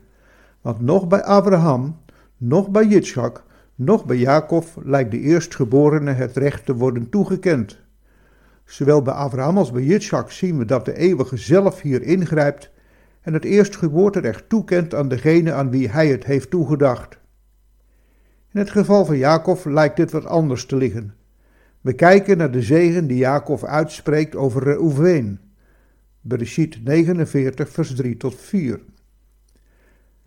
Want 0.61 0.81
nog 0.81 1.07
bij 1.07 1.23
Abraham, 1.23 1.97
nog 2.37 2.69
bij 2.69 2.85
Yitzchak, 2.85 3.43
nog 3.75 4.05
bij 4.05 4.17
Jacob 4.17 4.65
lijkt 4.83 5.11
de 5.11 5.19
eerstgeborene 5.19 6.11
het 6.11 6.37
recht 6.37 6.65
te 6.65 6.75
worden 6.75 7.09
toegekend. 7.09 7.79
Zowel 8.65 9.01
bij 9.01 9.13
Abraham 9.13 9.57
als 9.57 9.71
bij 9.71 9.83
Yitzchak 9.83 10.31
zien 10.31 10.57
we 10.57 10.65
dat 10.65 10.85
de 10.85 10.97
eeuwige 10.97 11.37
zelf 11.37 11.81
hier 11.81 12.01
ingrijpt 12.01 12.70
en 13.21 13.33
het 13.33 13.43
eerstgeboorterecht 13.43 14.49
toekent 14.49 14.95
aan 14.95 15.07
degene 15.07 15.53
aan 15.53 15.69
wie 15.69 15.89
hij 15.89 16.07
het 16.07 16.25
heeft 16.25 16.49
toegedacht. 16.49 17.19
In 18.53 18.59
het 18.59 18.69
geval 18.69 19.05
van 19.05 19.17
Jacob 19.17 19.65
lijkt 19.65 19.95
dit 19.95 20.11
wat 20.11 20.25
anders 20.25 20.65
te 20.65 20.75
liggen. 20.75 21.13
We 21.81 21.93
kijken 21.93 22.37
naar 22.37 22.51
de 22.51 22.61
zegen 22.61 23.07
die 23.07 23.17
Jacob 23.17 23.63
uitspreekt 23.63 24.35
over 24.35 24.63
Reuven. 24.63 25.39
Bereshit 26.21 26.83
49, 26.83 27.69
vers 27.69 27.95
3 27.95 28.17
tot 28.17 28.35
4. 28.35 28.79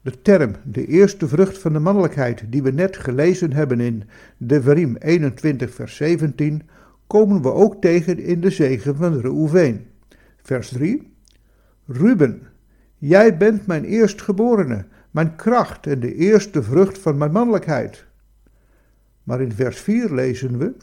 De 0.01 0.23
term, 0.23 0.53
de 0.65 0.87
eerste 0.87 1.29
vrucht 1.29 1.59
van 1.59 1.73
de 1.73 1.79
mannelijkheid, 1.79 2.45
die 2.49 2.63
we 2.63 2.71
net 2.71 2.97
gelezen 2.97 3.53
hebben 3.53 3.81
in 3.81 4.03
Devarim 4.37 4.97
21, 4.97 5.75
vers 5.75 5.97
17, 5.97 6.63
komen 7.07 7.43
we 7.43 7.53
ook 7.53 7.81
tegen 7.81 8.19
in 8.19 8.41
de 8.41 8.51
zegen 8.51 8.97
van 8.97 9.21
Reuven. 9.21 9.87
Vers 10.43 10.69
3. 10.69 11.13
Ruben, 11.87 12.43
jij 12.99 13.37
bent 13.37 13.67
mijn 13.67 13.85
eerstgeborene, 13.85 14.87
mijn 15.11 15.37
kracht 15.37 15.87
en 15.87 16.01
de 16.01 16.15
eerste 16.15 16.63
vrucht 16.63 16.99
van 16.99 17.17
mijn 17.17 17.33
mannelijkheid. 17.33 18.05
Maar 19.23 19.41
in 19.41 19.53
vers 19.53 19.81
4 19.81 20.15
lezen 20.15 20.59
we: 20.59 20.75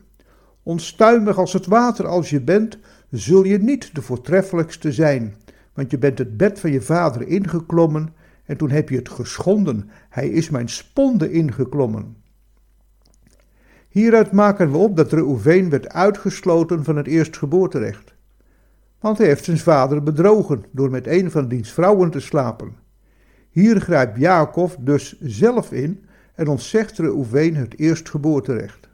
Onstuimig 0.64 1.38
als 1.38 1.54
het 1.54 1.66
water 1.66 2.08
als 2.08 2.30
je 2.30 2.42
bent, 2.42 2.78
zul 3.10 3.44
je 3.44 3.58
niet 3.58 3.96
de 3.96 4.02
voortreffelijkste 4.02 4.92
zijn, 4.92 5.36
want 5.74 5.92
je 5.92 5.98
bent 5.98 6.18
het 6.18 6.38
bed 6.38 6.60
van 6.60 6.72
je 6.72 6.82
vader 6.82 7.28
ingeklommen 7.28 8.14
en 8.46 8.58
toen 8.58 8.70
heb 8.70 8.90
je 8.90 8.96
het 8.96 9.10
geschonden. 9.10 9.90
Hij 10.10 10.30
is 10.30 10.50
mijn 10.50 10.70
sponde 10.70 11.32
ingeklommen. 11.32 12.16
Hieruit 13.90 14.32
maken 14.32 14.72
we 14.72 14.78
op 14.78 14.96
dat 14.96 15.12
Reuven 15.12 15.70
werd 15.70 15.90
uitgesloten 15.90 16.84
van 16.84 16.96
het 16.96 17.08
eerstgeboorterecht. 17.08 18.14
Want 19.02 19.18
hij 19.18 19.28
heeft 19.28 19.44
zijn 19.44 19.58
vader 19.58 20.04
bedrogen 20.04 20.64
door 20.72 20.90
met 20.90 21.08
een 21.08 21.32
van 21.32 21.48
diens 21.48 21.72
vrouwen 21.72 22.10
te 22.10 22.20
slapen. 22.20 22.76
Hier 23.50 23.82
grijpt 23.82 24.18
Jacob 24.18 24.76
dus 24.80 25.20
zelf 25.20 25.72
in 25.72 26.06
en 26.36 26.48
ontzegt 26.48 26.98
Reuven 26.98 27.56
het 27.56 27.80
eerstgeboorterecht. 27.80 28.90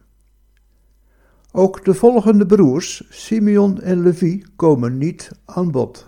Ook 1.52 1.86
de 1.86 1.94
volgende 1.94 2.46
broers, 2.46 3.08
Simeon 3.10 3.82
en 3.82 4.04
Levi, 4.04 4.44
komen 4.56 4.98
niet 4.98 5.32
aan 5.46 5.72
bod. 5.72 6.08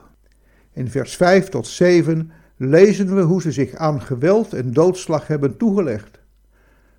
In 0.74 0.90
vers 0.90 1.16
5 1.16 1.50
tot 1.50 1.68
7 1.68 2.32
lezen 2.58 3.16
we 3.16 3.22
hoe 3.22 3.42
ze 3.42 3.52
zich 3.52 3.76
aan 3.76 4.02
geweld 4.02 4.54
en 4.54 4.74
doodslag 4.74 5.28
hebben 5.28 5.58
toegelegd. 5.58 6.20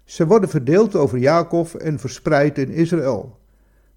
Ze 0.04 0.26
worden 0.26 0.48
verdeeld 0.48 0.96
over 0.96 1.18
Jacob 1.18 1.74
en 1.74 1.98
verspreid 1.98 2.58
in 2.58 2.70
Israël. 2.70 3.39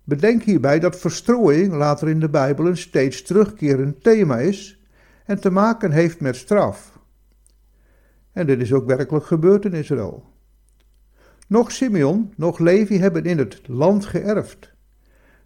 Bedenk 0.03 0.43
hierbij 0.43 0.79
dat 0.79 0.99
verstrooiing 0.99 1.73
later 1.73 2.09
in 2.09 2.19
de 2.19 2.29
Bijbel 2.29 2.67
een 2.67 2.77
steeds 2.77 3.21
terugkerend 3.21 4.03
thema 4.03 4.37
is 4.37 4.79
en 5.25 5.39
te 5.39 5.49
maken 5.49 5.91
heeft 5.91 6.19
met 6.19 6.35
straf. 6.35 6.99
En 8.31 8.45
dit 8.45 8.61
is 8.61 8.73
ook 8.73 8.85
werkelijk 8.85 9.25
gebeurd 9.25 9.65
in 9.65 9.73
Israël. 9.73 10.31
Nog 11.47 11.71
Simeon, 11.71 12.33
nog 12.35 12.59
Levi 12.59 12.99
hebben 12.99 13.23
in 13.23 13.37
het 13.37 13.61
land 13.67 14.05
geërfd. 14.05 14.73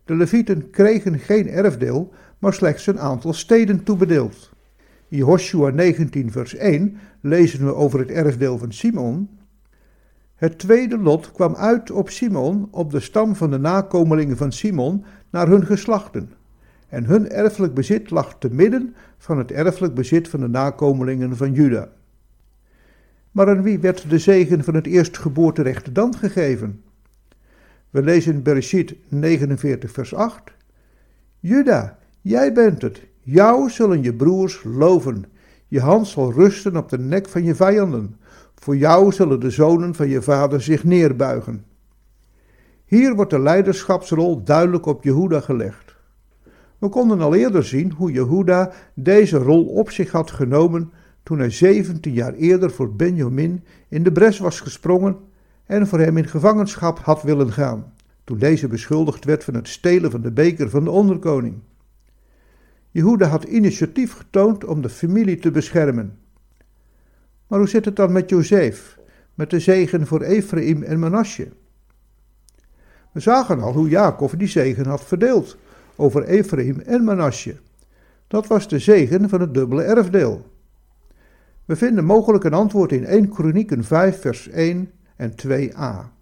De 0.05 0.15
Levieten 0.15 0.69
kregen 0.69 1.19
geen 1.19 1.49
erfdeel, 1.49 2.13
maar 2.39 2.53
slechts 2.53 2.87
een 2.87 2.99
aantal 2.99 3.33
steden 3.33 3.83
toebedeeld. 3.83 4.51
In 5.07 5.17
Joshua 5.17 5.69
19 5.69 6.31
vers 6.31 6.55
1 6.55 6.97
lezen 7.21 7.65
we 7.65 7.73
over 7.73 7.99
het 7.99 8.09
erfdeel 8.09 8.57
van 8.57 8.71
Simon. 8.71 9.36
Het 10.37 10.59
tweede 10.59 10.97
lot 10.97 11.31
kwam 11.31 11.55
uit 11.55 11.91
op 11.91 12.09
Simon, 12.09 12.67
op 12.71 12.91
de 12.91 12.99
stam 12.99 13.35
van 13.35 13.51
de 13.51 13.57
nakomelingen 13.57 14.37
van 14.37 14.51
Simon, 14.51 15.05
naar 15.29 15.47
hun 15.47 15.65
geslachten. 15.65 16.31
En 16.89 17.05
hun 17.05 17.29
erfelijk 17.29 17.73
bezit 17.73 18.09
lag 18.09 18.35
te 18.39 18.49
midden 18.51 18.95
van 19.17 19.37
het 19.37 19.51
erfelijk 19.51 19.93
bezit 19.93 20.27
van 20.27 20.39
de 20.39 20.47
nakomelingen 20.47 21.37
van 21.37 21.53
Juda. 21.53 21.89
Maar 23.31 23.49
aan 23.49 23.61
wie 23.61 23.79
werd 23.79 24.09
de 24.09 24.19
zegen 24.19 24.63
van 24.63 24.73
het 24.73 24.85
eerstgeboorterecht 24.85 25.95
dan 25.95 26.15
gegeven? 26.15 26.81
We 27.89 28.03
lezen 28.03 28.43
Bereshit 28.43 28.95
49 29.07 29.91
vers 29.91 30.13
8. 30.13 30.41
Juda, 31.39 31.97
jij 32.21 32.53
bent 32.53 32.81
het. 32.81 33.01
Jou 33.21 33.69
zullen 33.69 34.03
je 34.03 34.13
broers 34.13 34.63
loven. 34.63 35.25
Je 35.67 35.79
hand 35.79 36.07
zal 36.07 36.33
rusten 36.33 36.75
op 36.75 36.89
de 36.89 36.99
nek 36.99 37.27
van 37.27 37.43
je 37.43 37.55
vijanden. 37.55 38.15
Voor 38.59 38.77
jou 38.77 39.11
zullen 39.11 39.39
de 39.39 39.49
zonen 39.49 39.95
van 39.95 40.09
je 40.09 40.21
vader 40.21 40.61
zich 40.61 40.83
neerbuigen. 40.83 41.65
Hier 42.85 43.15
wordt 43.15 43.31
de 43.31 43.39
leiderschapsrol 43.39 44.43
duidelijk 44.43 44.85
op 44.85 45.03
Jehuda 45.03 45.39
gelegd. 45.39 45.95
We 46.77 46.89
konden 46.89 47.21
al 47.21 47.35
eerder 47.35 47.63
zien 47.63 47.91
hoe 47.91 48.11
Jehuda 48.11 48.71
deze 48.93 49.37
rol 49.37 49.65
op 49.65 49.91
zich 49.91 50.11
had 50.11 50.31
genomen 50.31 50.91
toen 51.23 51.39
hij 51.39 51.49
17 51.49 52.13
jaar 52.13 52.33
eerder 52.33 52.71
voor 52.71 52.95
Benjamin 52.95 53.63
in 53.87 54.03
de 54.03 54.11
bres 54.11 54.39
was 54.39 54.59
gesprongen 54.59 55.17
en 55.65 55.87
voor 55.87 55.99
hem 55.99 56.17
in 56.17 56.27
gevangenschap 56.27 56.99
had 56.99 57.21
willen 57.21 57.51
gaan, 57.51 57.93
toen 58.23 58.37
deze 58.37 58.67
beschuldigd 58.67 59.25
werd 59.25 59.43
van 59.43 59.53
het 59.53 59.67
stelen 59.67 60.11
van 60.11 60.21
de 60.21 60.31
beker 60.31 60.69
van 60.69 60.83
de 60.83 60.89
onderkoning. 60.89 61.55
Jehuda 62.91 63.27
had 63.27 63.43
initiatief 63.43 64.13
getoond 64.13 64.65
om 64.65 64.81
de 64.81 64.89
familie 64.89 65.39
te 65.39 65.51
beschermen. 65.51 66.17
Maar 67.47 67.59
hoe 67.59 67.67
zit 67.67 67.85
het 67.85 67.95
dan 67.95 68.11
met 68.11 68.29
Jozef, 68.29 68.99
met 69.33 69.49
de 69.49 69.59
zegen 69.59 70.07
voor 70.07 70.21
Ephraim 70.21 70.83
en 70.83 70.99
Manasseh? 70.99 71.47
We 73.11 73.19
zagen 73.19 73.61
al 73.61 73.73
hoe 73.73 73.89
Jacob 73.89 74.33
die 74.37 74.47
zegen 74.47 74.85
had 74.85 75.03
verdeeld 75.03 75.57
over 75.95 76.23
Ephraim 76.23 76.79
en 76.79 77.03
Manasseh. 77.03 77.55
Dat 78.27 78.47
was 78.47 78.67
de 78.67 78.79
zegen 78.79 79.29
van 79.29 79.41
het 79.41 79.53
dubbele 79.53 79.83
erfdeel. 79.83 80.45
We 81.65 81.75
vinden 81.75 82.05
mogelijk 82.05 82.43
een 82.43 82.53
antwoord 82.53 82.91
in 82.91 83.05
1 83.05 83.29
Kronieken 83.29 83.83
5 83.83 84.21
vers 84.21 84.49
1 84.49 84.91
en 85.15 85.31
2a. 85.31 86.15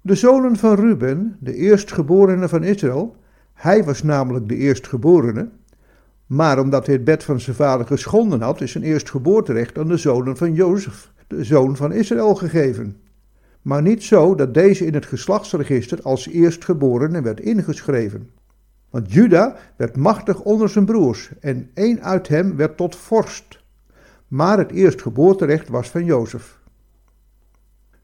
De 0.00 0.14
zonen 0.14 0.56
van 0.56 0.74
Ruben, 0.74 1.36
de 1.40 1.54
eerstgeborene 1.54 2.48
van 2.48 2.62
Israël, 2.62 3.16
hij 3.52 3.84
was 3.84 4.02
namelijk 4.02 4.48
de 4.48 4.56
eerstgeborene, 4.56 5.48
maar 6.32 6.58
omdat 6.58 6.86
hij 6.86 6.94
het 6.94 7.04
bed 7.04 7.24
van 7.24 7.40
zijn 7.40 7.56
vader 7.56 7.86
geschonden 7.86 8.40
had, 8.40 8.60
is 8.60 8.72
zijn 8.72 8.84
eerstgeboorterecht 8.84 9.78
aan 9.78 9.88
de 9.88 9.96
zonen 9.96 10.36
van 10.36 10.54
Jozef, 10.54 11.12
de 11.26 11.44
zoon 11.44 11.76
van 11.76 11.92
Israël, 11.92 12.34
gegeven. 12.34 12.96
Maar 13.62 13.82
niet 13.82 14.02
zo 14.02 14.34
dat 14.34 14.54
deze 14.54 14.86
in 14.86 14.94
het 14.94 15.06
geslachtsregister 15.06 16.02
als 16.02 16.28
eerstgeborene 16.28 17.22
werd 17.22 17.40
ingeschreven. 17.40 18.30
Want 18.90 19.12
Juda 19.12 19.56
werd 19.76 19.96
machtig 19.96 20.40
onder 20.40 20.68
zijn 20.68 20.84
broers 20.84 21.30
en 21.40 21.70
één 21.74 22.02
uit 22.02 22.28
hem 22.28 22.56
werd 22.56 22.76
tot 22.76 22.96
vorst. 22.96 23.60
Maar 24.28 24.58
het 24.58 24.70
eerstgeboorterecht 24.70 25.68
was 25.68 25.90
van 25.90 26.04
Jozef. 26.04 26.58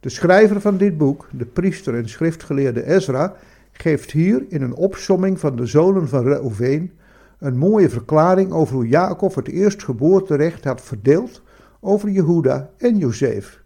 De 0.01 0.09
schrijver 0.09 0.61
van 0.61 0.77
dit 0.77 0.99
boek, 0.99 1.29
de 1.33 1.47
priester 1.47 1.95
en 1.95 2.09
schriftgeleerde 2.09 2.87
Ezra, 2.87 3.37
geeft 3.73 4.11
hier 4.11 4.45
in 4.49 4.63
een 4.63 4.75
opsomming 4.75 5.41
van 5.41 5.57
de 5.57 5.67
zonen 5.67 6.09
van 6.09 6.23
Reuven 6.23 6.93
een 7.39 7.57
mooie 7.57 7.89
verklaring 7.89 8.53
over 8.53 8.75
hoe 8.75 8.89
Jacob 8.89 9.35
het 9.35 9.49
eerstgeboorterecht 9.49 10.65
had 10.65 10.81
verdeeld 10.81 11.43
over 11.81 12.11
Jehuda 12.11 12.71
en 12.79 12.99
Jozef. 12.99 13.63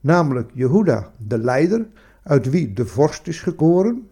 Namelijk 0.00 0.50
Jehuda, 0.54 1.12
de 1.16 1.38
leider, 1.38 1.86
uit 2.22 2.50
wie 2.50 2.72
de 2.72 2.86
vorst 2.86 3.26
is 3.26 3.40
geboren, 3.40 4.08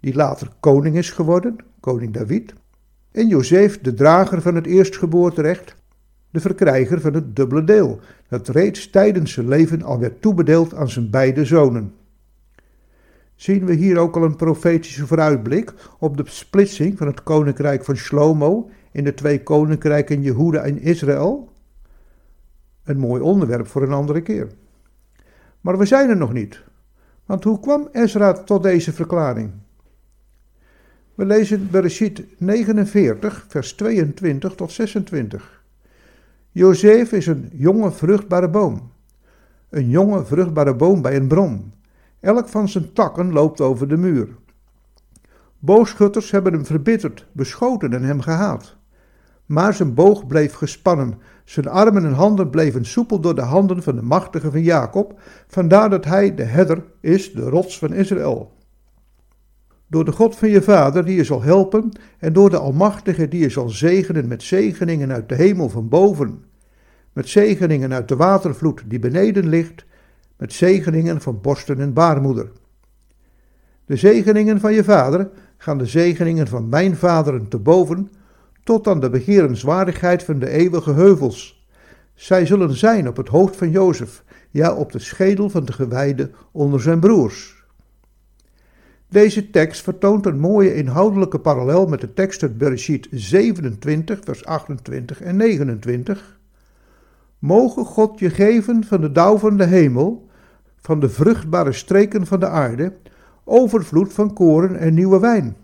die 0.00 0.14
later 0.14 0.48
koning 0.60 0.96
is 0.96 1.10
geworden, 1.10 1.56
koning 1.80 2.12
David, 2.12 2.54
en 3.12 3.28
Jozef, 3.28 3.80
de 3.80 3.94
drager 3.94 4.42
van 4.42 4.54
het 4.54 4.66
eerstgeboorterecht, 4.66 5.76
de 6.30 6.40
verkrijger 6.40 7.00
van 7.00 7.14
het 7.14 7.36
dubbele 7.36 7.64
deel, 7.64 8.00
dat 8.28 8.48
reeds 8.48 8.90
tijdens 8.90 9.32
zijn 9.32 9.48
leven 9.48 9.82
al 9.82 9.98
werd 9.98 10.20
toebedeeld 10.20 10.74
aan 10.74 10.88
zijn 10.88 11.10
beide 11.10 11.44
zonen. 11.44 11.92
Zien 13.38 13.66
we 13.66 13.74
hier 13.74 13.98
ook 13.98 14.16
al 14.16 14.22
een 14.24 14.36
profetische 14.36 15.06
vooruitblik 15.06 15.74
op 15.98 16.16
de 16.16 16.22
splitsing 16.26 16.98
van 16.98 17.06
het 17.06 17.22
koninkrijk 17.22 17.84
van 17.84 17.96
Shlomo 17.96 18.70
in 18.92 19.04
de 19.04 19.14
twee 19.14 19.42
koninkrijken 19.42 20.22
Jehuda 20.22 20.62
en 20.62 20.80
Israël? 20.80 21.52
Een 22.84 22.98
mooi 22.98 23.22
onderwerp 23.22 23.66
voor 23.66 23.82
een 23.82 23.92
andere 23.92 24.20
keer. 24.20 24.48
Maar 25.60 25.78
we 25.78 25.84
zijn 25.84 26.08
er 26.08 26.16
nog 26.16 26.32
niet. 26.32 26.62
Want 27.26 27.44
hoe 27.44 27.60
kwam 27.60 27.88
Ezra 27.92 28.32
tot 28.32 28.62
deze 28.62 28.92
verklaring? 28.92 29.50
We 31.14 31.26
lezen 31.26 31.70
Bereshit 31.70 32.24
49, 32.38 33.44
vers 33.48 33.72
22 33.72 34.54
tot 34.54 34.72
26. 34.72 35.62
Jozef 36.50 37.12
is 37.12 37.26
een 37.26 37.50
jonge 37.52 37.92
vruchtbare 37.92 38.48
boom. 38.48 38.92
Een 39.68 39.88
jonge 39.88 40.24
vruchtbare 40.24 40.74
boom 40.74 41.02
bij 41.02 41.16
een 41.16 41.28
bron. 41.28 41.72
Elk 42.20 42.48
van 42.48 42.68
zijn 42.68 42.92
takken 42.92 43.32
loopt 43.32 43.60
over 43.60 43.88
de 43.88 43.96
muur. 43.96 44.28
Boogschutters 45.58 46.30
hebben 46.30 46.52
hem 46.52 46.66
verbitterd, 46.66 47.26
beschoten 47.32 47.92
en 47.92 48.02
hem 48.02 48.20
gehaat. 48.20 48.76
Maar 49.46 49.74
zijn 49.74 49.94
boog 49.94 50.26
bleef 50.26 50.52
gespannen, 50.52 51.18
zijn 51.44 51.68
armen 51.68 52.04
en 52.04 52.12
handen 52.12 52.50
bleven 52.50 52.84
soepel 52.84 53.20
door 53.20 53.34
de 53.34 53.42
handen 53.42 53.82
van 53.82 53.96
de 53.96 54.02
machtige 54.02 54.50
van 54.50 54.62
Jacob, 54.62 55.20
vandaar 55.48 55.90
dat 55.90 56.04
hij 56.04 56.34
de 56.34 56.42
herder 56.42 56.84
is, 57.00 57.32
de 57.32 57.48
rots 57.48 57.78
van 57.78 57.92
Israël. 57.92 58.52
Door 59.86 60.04
de 60.04 60.12
God 60.12 60.36
van 60.36 60.48
je 60.48 60.62
vader 60.62 61.04
die 61.04 61.16
je 61.16 61.24
zal 61.24 61.42
helpen 61.42 61.90
en 62.18 62.32
door 62.32 62.50
de 62.50 62.58
Almachtige 62.58 63.28
die 63.28 63.40
je 63.40 63.48
zal 63.48 63.68
zegenen 63.68 64.28
met 64.28 64.42
zegeningen 64.42 65.12
uit 65.12 65.28
de 65.28 65.34
hemel 65.34 65.68
van 65.68 65.88
boven, 65.88 66.44
met 67.12 67.28
zegeningen 67.28 67.92
uit 67.92 68.08
de 68.08 68.16
watervloed 68.16 68.82
die 68.86 68.98
beneden 68.98 69.48
ligt, 69.48 69.84
met 70.38 70.52
zegeningen 70.52 71.20
van 71.20 71.40
borsten 71.40 71.80
en 71.80 71.92
baarmoeder. 71.92 72.50
De 73.84 73.96
zegeningen 73.96 74.60
van 74.60 74.72
je 74.72 74.84
vader 74.84 75.30
gaan 75.56 75.78
de 75.78 75.86
zegeningen 75.86 76.48
van 76.48 76.68
mijn 76.68 76.96
vaderen 76.96 77.48
te 77.48 77.58
boven, 77.58 78.10
tot 78.64 78.86
aan 78.86 79.00
de 79.00 79.10
begerenswaardigheid 79.10 80.22
van 80.22 80.38
de 80.38 80.48
eeuwige 80.48 80.92
heuvels. 80.92 81.66
Zij 82.14 82.46
zullen 82.46 82.76
zijn 82.76 83.08
op 83.08 83.16
het 83.16 83.28
hoofd 83.28 83.56
van 83.56 83.70
Jozef, 83.70 84.24
ja 84.50 84.74
op 84.74 84.92
de 84.92 84.98
schedel 84.98 85.50
van 85.50 85.64
de 85.64 85.72
gewijde 85.72 86.30
onder 86.52 86.80
zijn 86.80 87.00
broers. 87.00 87.64
Deze 89.08 89.50
tekst 89.50 89.82
vertoont 89.82 90.26
een 90.26 90.38
mooie 90.38 90.74
inhoudelijke 90.74 91.38
parallel 91.38 91.86
met 91.86 92.00
de 92.00 92.12
tekst 92.12 92.42
uit 92.42 92.58
Bereshit 92.58 93.08
27, 93.10 94.18
vers 94.24 94.44
28 94.44 95.20
en 95.20 95.36
29. 95.36 96.38
Mogen 97.38 97.84
God 97.84 98.18
je 98.18 98.30
geven 98.30 98.84
van 98.84 99.00
de 99.00 99.12
dauw 99.12 99.38
van 99.38 99.56
de 99.56 99.64
hemel, 99.64 100.27
van 100.80 101.00
de 101.00 101.08
vruchtbare 101.08 101.72
streken 101.72 102.26
van 102.26 102.40
de 102.40 102.48
aarde, 102.48 102.92
overvloed 103.44 104.12
van 104.12 104.32
koren 104.32 104.76
en 104.76 104.94
nieuwe 104.94 105.20
wijn. 105.20 105.56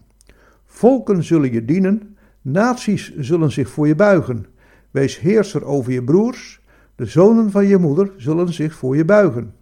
Volken 0.64 1.22
zullen 1.22 1.52
je 1.52 1.64
dienen, 1.64 2.16
naties 2.42 3.16
zullen 3.16 3.52
zich 3.52 3.68
voor 3.68 3.86
je 3.86 3.94
buigen. 3.94 4.46
Wees 4.90 5.18
heerser 5.18 5.64
over 5.64 5.92
je 5.92 6.04
broers, 6.04 6.60
de 6.96 7.04
zonen 7.04 7.50
van 7.50 7.66
je 7.66 7.78
moeder 7.78 8.12
zullen 8.16 8.52
zich 8.52 8.74
voor 8.74 8.96
je 8.96 9.04
buigen. 9.04 9.54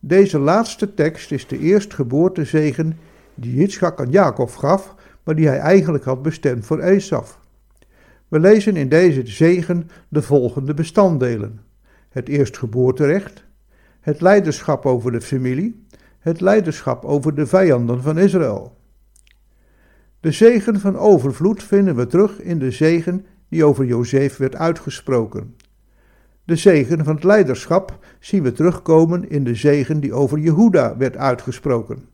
Deze 0.00 0.38
laatste 0.38 0.94
tekst 0.94 1.32
is 1.32 1.46
de 1.46 1.58
eerstgeboortezegen 1.58 2.98
die 3.34 3.54
Yitzchak 3.54 4.00
aan 4.00 4.10
Jacob 4.10 4.50
gaf, 4.50 4.94
maar 5.24 5.34
die 5.34 5.46
hij 5.46 5.58
eigenlijk 5.58 6.04
had 6.04 6.22
bestemd 6.22 6.66
voor 6.66 6.80
Esaf. 6.80 7.40
We 8.28 8.40
lezen 8.40 8.76
in 8.76 8.88
deze 8.88 9.26
zegen 9.26 9.90
de 10.08 10.22
volgende 10.22 10.74
bestanddelen: 10.74 11.60
het 12.08 12.28
eerstgeboorterecht, 12.28 13.44
het 14.08 14.20
leiderschap 14.20 14.86
over 14.86 15.12
de 15.12 15.20
familie, 15.20 15.84
het 16.18 16.40
leiderschap 16.40 17.04
over 17.04 17.34
de 17.34 17.46
vijanden 17.46 18.02
van 18.02 18.18
Israël. 18.18 18.76
De 20.20 20.32
zegen 20.32 20.80
van 20.80 20.96
overvloed 20.96 21.62
vinden 21.62 21.96
we 21.96 22.06
terug 22.06 22.40
in 22.40 22.58
de 22.58 22.70
zegen 22.70 23.26
die 23.48 23.64
over 23.64 23.84
Jozef 23.84 24.36
werd 24.36 24.56
uitgesproken. 24.56 25.54
De 26.44 26.56
zegen 26.56 27.04
van 27.04 27.14
het 27.14 27.24
leiderschap 27.24 27.98
zien 28.20 28.42
we 28.42 28.52
terugkomen 28.52 29.30
in 29.30 29.44
de 29.44 29.54
zegen 29.54 30.00
die 30.00 30.12
over 30.12 30.38
Jehuda 30.38 30.96
werd 30.96 31.16
uitgesproken. 31.16 32.08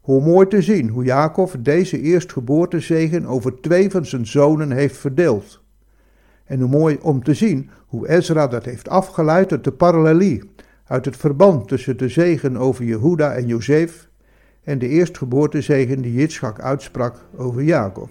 Hoe 0.00 0.22
mooi 0.22 0.46
te 0.46 0.62
zien 0.62 0.88
hoe 0.88 1.04
Jacob 1.04 1.54
deze 1.58 2.00
eerstgeboortezegen 2.00 3.26
over 3.26 3.60
twee 3.60 3.90
van 3.90 4.06
zijn 4.06 4.26
zonen 4.26 4.70
heeft 4.70 4.96
verdeeld. 4.96 5.62
En 6.44 6.60
hoe 6.60 6.70
mooi 6.70 6.98
om 7.02 7.22
te 7.22 7.34
zien 7.34 7.70
hoe 7.86 8.08
Ezra 8.08 8.46
dat 8.48 8.64
heeft 8.64 8.88
afgeleid 8.88 9.52
uit 9.52 9.64
de 9.64 9.72
parallelie, 9.72 10.52
uit 10.86 11.04
het 11.04 11.16
verband 11.16 11.68
tussen 11.68 11.96
de 11.96 12.08
zegen 12.08 12.56
over 12.56 12.84
Jehuda 12.84 13.32
en 13.32 13.46
Jozef 13.46 14.08
en 14.62 14.78
de 14.78 14.88
eerstgeboortezegen 14.88 16.02
die 16.02 16.12
Yitzchak 16.12 16.60
uitsprak 16.60 17.26
over 17.36 17.62
Jacob. 17.62 18.08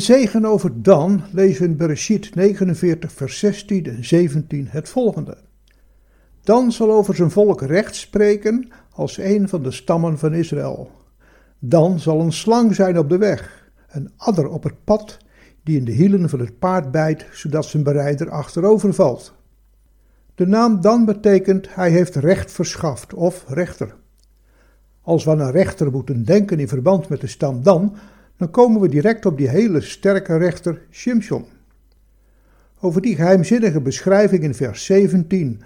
Zegen 0.00 0.44
over 0.44 0.82
Dan 0.82 1.22
lezen 1.32 1.62
we 1.62 1.68
in 1.68 1.76
Bereshit 1.76 2.34
49 2.34 3.12
vers 3.12 3.38
16 3.38 3.86
en 3.86 4.04
17 4.04 4.66
het 4.68 4.88
volgende. 4.88 5.36
Dan 6.42 6.72
zal 6.72 6.90
over 6.90 7.14
zijn 7.14 7.30
volk 7.30 7.62
recht 7.62 7.96
spreken 7.96 8.68
als 8.90 9.18
een 9.18 9.48
van 9.48 9.62
de 9.62 9.70
stammen 9.70 10.18
van 10.18 10.34
Israël. 10.34 10.90
Dan 11.58 11.98
zal 11.98 12.20
een 12.20 12.32
slang 12.32 12.74
zijn 12.74 12.98
op 12.98 13.08
de 13.08 13.18
weg, 13.18 13.70
een 13.88 14.10
adder 14.16 14.48
op 14.48 14.62
het 14.62 14.84
pad, 14.84 15.18
die 15.62 15.78
in 15.78 15.84
de 15.84 15.92
hielen 15.92 16.28
van 16.28 16.40
het 16.40 16.58
paard 16.58 16.90
bijt, 16.90 17.26
zodat 17.32 17.64
zijn 17.64 17.82
berijder 17.82 18.30
achterover 18.30 18.94
valt. 18.94 19.34
De 20.34 20.46
naam 20.46 20.80
Dan 20.80 21.04
betekent 21.04 21.74
hij 21.74 21.90
heeft 21.90 22.14
recht 22.14 22.52
verschaft 22.52 23.14
of 23.14 23.44
rechter. 23.48 23.94
Als 25.02 25.24
we 25.24 25.30
een 25.30 25.50
rechter 25.50 25.90
moeten 25.90 26.24
denken 26.24 26.58
in 26.58 26.68
verband 26.68 27.08
met 27.08 27.20
de 27.20 27.26
stam 27.26 27.62
Dan, 27.62 27.96
dan 28.40 28.50
komen 28.50 28.80
we 28.80 28.88
direct 28.88 29.26
op 29.26 29.38
die 29.38 29.48
hele 29.48 29.80
sterke 29.80 30.36
rechter 30.36 30.82
Shimshon. 30.90 31.44
Over 32.80 33.00
die 33.00 33.14
geheimzinnige 33.14 33.80
beschrijving 33.80 34.42
in 34.42 34.54
vers 34.54 34.84
17. 34.84 35.62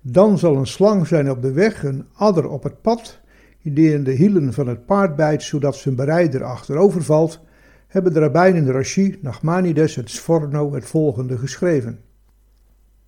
Dan 0.00 0.38
zal 0.38 0.56
een 0.56 0.66
slang 0.66 1.06
zijn 1.06 1.30
op 1.30 1.42
de 1.42 1.52
weg, 1.52 1.84
een 1.84 2.04
adder 2.12 2.48
op 2.48 2.62
het 2.62 2.80
pad, 2.80 3.20
die 3.62 3.92
in 3.92 4.04
de 4.04 4.10
hielen 4.10 4.52
van 4.52 4.68
het 4.68 4.86
paard 4.86 5.16
bijt, 5.16 5.42
zodat 5.42 5.76
zijn 5.76 5.94
berijder 5.94 6.44
achterover 6.44 7.02
valt, 7.02 7.40
hebben 7.88 8.12
de 8.12 8.20
rabbijnen 8.20 8.72
Rashi, 8.72 9.18
Nachmanides 9.22 9.96
en 9.96 10.08
Sforno 10.08 10.74
het 10.74 10.84
volgende 10.84 11.38
geschreven. 11.38 12.00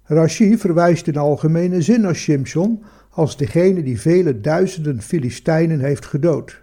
Rashi 0.03 0.59
verwijst 0.59 1.07
in 1.07 1.17
algemene 1.17 1.83
zin 1.83 2.01
naar 2.01 2.17
Shimshon 2.17 2.83
als 3.11 3.37
degene 3.37 3.83
die 3.83 4.01
vele 4.01 4.41
duizenden 4.41 5.03
Filistijnen 5.03 5.81
heeft 5.81 6.07
gedood. 6.07 6.63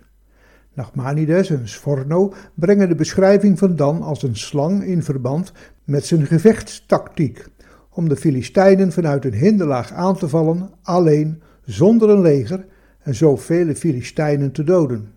Nachmanides 0.73 1.49
en 1.49 1.67
Sforno 1.67 2.33
brengen 2.53 2.89
de 2.89 2.95
beschrijving 2.95 3.59
van 3.59 3.75
Dan 3.75 4.01
als 4.01 4.23
een 4.23 4.35
slang 4.35 4.83
in 4.83 5.03
verband 5.03 5.51
met 5.83 6.05
zijn 6.05 6.25
gevechtstactiek, 6.25 7.45
om 7.89 8.09
de 8.09 8.15
Filistijnen 8.15 8.91
vanuit 8.91 9.25
een 9.25 9.33
hinderlaag 9.33 9.91
aan 9.93 10.17
te 10.17 10.29
vallen, 10.29 10.69
alleen, 10.81 11.41
zonder 11.65 12.09
een 12.09 12.21
leger, 12.21 12.65
en 12.99 13.15
zo 13.15 13.35
vele 13.35 13.75
Filistijnen 13.75 14.51
te 14.51 14.63
doden. 14.63 15.13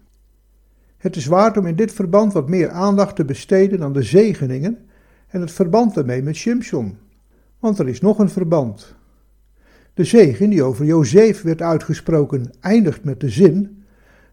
Het 0.96 1.16
is 1.16 1.26
waard 1.26 1.56
om 1.56 1.66
in 1.66 1.76
dit 1.76 1.92
verband 1.92 2.32
wat 2.32 2.48
meer 2.48 2.70
aandacht 2.70 3.16
te 3.16 3.24
besteden 3.24 3.82
aan 3.82 3.92
de 3.92 4.02
zegeningen 4.02 4.78
en 5.28 5.40
het 5.40 5.52
verband 5.52 5.94
daarmee 5.94 6.22
met 6.22 6.36
Shimshon. 6.36 6.96
Want 7.58 7.78
er 7.78 7.88
is 7.88 8.00
nog 8.00 8.18
een 8.18 8.28
verband. 8.28 8.94
De 9.94 10.04
zegen 10.04 10.50
die 10.50 10.62
over 10.62 10.84
Jozef 10.84 11.42
werd 11.42 11.62
uitgesproken 11.62 12.50
eindigt 12.60 13.04
met 13.04 13.20
de 13.20 13.28
zin: 13.28 13.83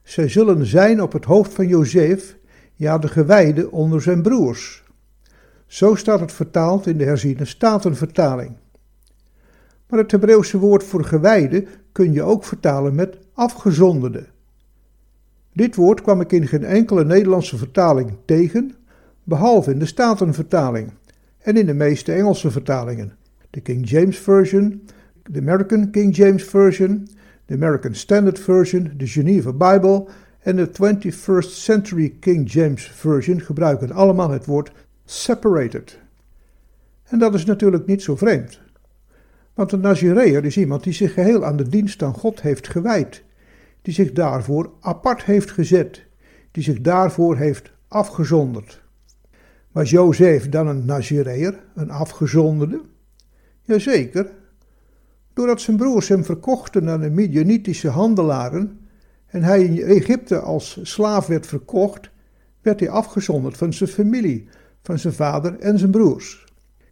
Zij 0.03 0.27
zullen 0.27 0.65
zijn 0.65 1.01
op 1.01 1.13
het 1.13 1.25
hoofd 1.25 1.53
van 1.53 1.67
Jozef, 1.67 2.37
ja, 2.75 2.97
de 2.97 3.07
gewijde 3.07 3.71
onder 3.71 4.01
zijn 4.01 4.21
broers. 4.21 4.83
Zo 5.65 5.95
staat 5.95 6.19
het 6.19 6.31
vertaald 6.31 6.87
in 6.87 6.97
de 6.97 7.03
herziene 7.03 7.45
statenvertaling. 7.45 8.55
Maar 9.87 9.99
het 9.99 10.11
Hebreeuwse 10.11 10.57
woord 10.57 10.83
voor 10.83 11.03
gewijde 11.03 11.65
kun 11.91 12.13
je 12.13 12.23
ook 12.23 12.43
vertalen 12.43 12.95
met 12.95 13.17
afgezonderde. 13.33 14.25
Dit 15.53 15.75
woord 15.75 16.01
kwam 16.01 16.21
ik 16.21 16.31
in 16.31 16.47
geen 16.47 16.63
enkele 16.63 17.05
Nederlandse 17.05 17.57
vertaling 17.57 18.13
tegen, 18.25 18.75
behalve 19.23 19.71
in 19.71 19.79
de 19.79 19.85
Statenvertaling 19.85 20.91
en 21.37 21.57
in 21.57 21.65
de 21.65 21.73
meeste 21.73 22.13
Engelse 22.13 22.51
vertalingen. 22.51 23.15
De 23.49 23.61
King 23.61 23.89
James 23.89 24.17
Version, 24.17 24.81
de 25.23 25.39
American 25.39 25.89
King 25.89 26.15
James 26.15 26.43
Version, 26.43 27.07
de 27.51 27.57
American 27.57 27.95
Standard 27.95 28.39
Version, 28.39 28.91
de 28.97 29.07
Geneva 29.07 29.51
Bible 29.51 30.05
en 30.39 30.55
de 30.55 30.69
21st 30.69 31.49
Century 31.49 32.15
King 32.19 32.51
James 32.51 32.91
Version 32.95 33.41
gebruiken 33.41 33.91
allemaal 33.91 34.29
het 34.29 34.45
woord 34.45 34.71
separated. 35.05 35.99
En 37.03 37.19
dat 37.19 37.33
is 37.33 37.45
natuurlijk 37.45 37.85
niet 37.85 38.01
zo 38.01 38.15
vreemd. 38.15 38.59
Want 39.53 39.71
een 39.71 39.79
Nazireër 39.79 40.45
is 40.45 40.57
iemand 40.57 40.83
die 40.83 40.93
zich 40.93 41.13
geheel 41.13 41.45
aan 41.45 41.57
de 41.57 41.69
dienst 41.69 42.03
aan 42.03 42.13
God 42.13 42.41
heeft 42.41 42.67
gewijd, 42.67 43.23
die 43.81 43.93
zich 43.93 44.11
daarvoor 44.11 44.71
apart 44.79 45.23
heeft 45.23 45.51
gezet, 45.51 46.05
die 46.51 46.63
zich 46.63 46.81
daarvoor 46.81 47.37
heeft 47.37 47.71
afgezonderd. 47.87 48.81
Was 49.71 49.89
Jozef 49.89 50.49
dan 50.49 50.67
een 50.67 50.85
Nazireër, 50.85 51.59
een 51.75 51.89
afgezonderde? 51.89 52.81
Jazeker. 53.61 54.31
Doordat 55.33 55.61
zijn 55.61 55.77
broers 55.77 56.07
hem 56.07 56.23
verkochten 56.23 56.89
aan 56.89 57.01
de 57.01 57.09
Midianitische 57.09 57.89
handelaren 57.89 58.79
en 59.25 59.43
hij 59.43 59.63
in 59.63 59.81
Egypte 59.81 60.39
als 60.39 60.79
slaaf 60.81 61.27
werd 61.27 61.47
verkocht, 61.47 62.09
werd 62.61 62.79
hij 62.79 62.89
afgezonderd 62.89 63.57
van 63.57 63.73
zijn 63.73 63.89
familie, 63.89 64.47
van 64.81 64.99
zijn 64.99 65.13
vader 65.13 65.59
en 65.59 65.79
zijn 65.79 65.91
broers. 65.91 66.45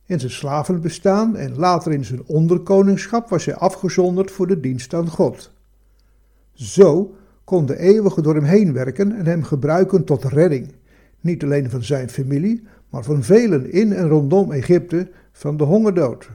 In 0.05 0.19
zijn 0.19 0.31
slavenbestaan 0.31 1.35
en 1.35 1.55
later 1.55 1.91
in 1.91 2.05
zijn 2.05 2.25
onderkoningschap 2.25 3.29
was 3.29 3.45
hij 3.45 3.55
afgezonderd 3.55 4.31
voor 4.31 4.47
de 4.47 4.59
dienst 4.59 4.93
aan 4.93 5.07
God. 5.07 5.51
Zo 6.53 7.15
kon 7.43 7.65
de 7.65 7.77
eeuwige 7.77 8.21
door 8.21 8.35
hem 8.35 8.43
heen 8.43 8.73
werken 8.73 9.11
en 9.11 9.25
hem 9.25 9.43
gebruiken 9.43 10.03
tot 10.03 10.23
redding, 10.23 10.71
niet 11.21 11.43
alleen 11.43 11.69
van 11.69 11.83
zijn 11.83 12.09
familie, 12.09 12.67
maar 12.89 13.03
van 13.03 13.23
velen 13.23 13.71
in 13.71 13.93
en 13.93 14.07
rondom 14.07 14.51
Egypte 14.51 15.09
van 15.31 15.57
de 15.57 15.63
hongerdood. 15.63 16.29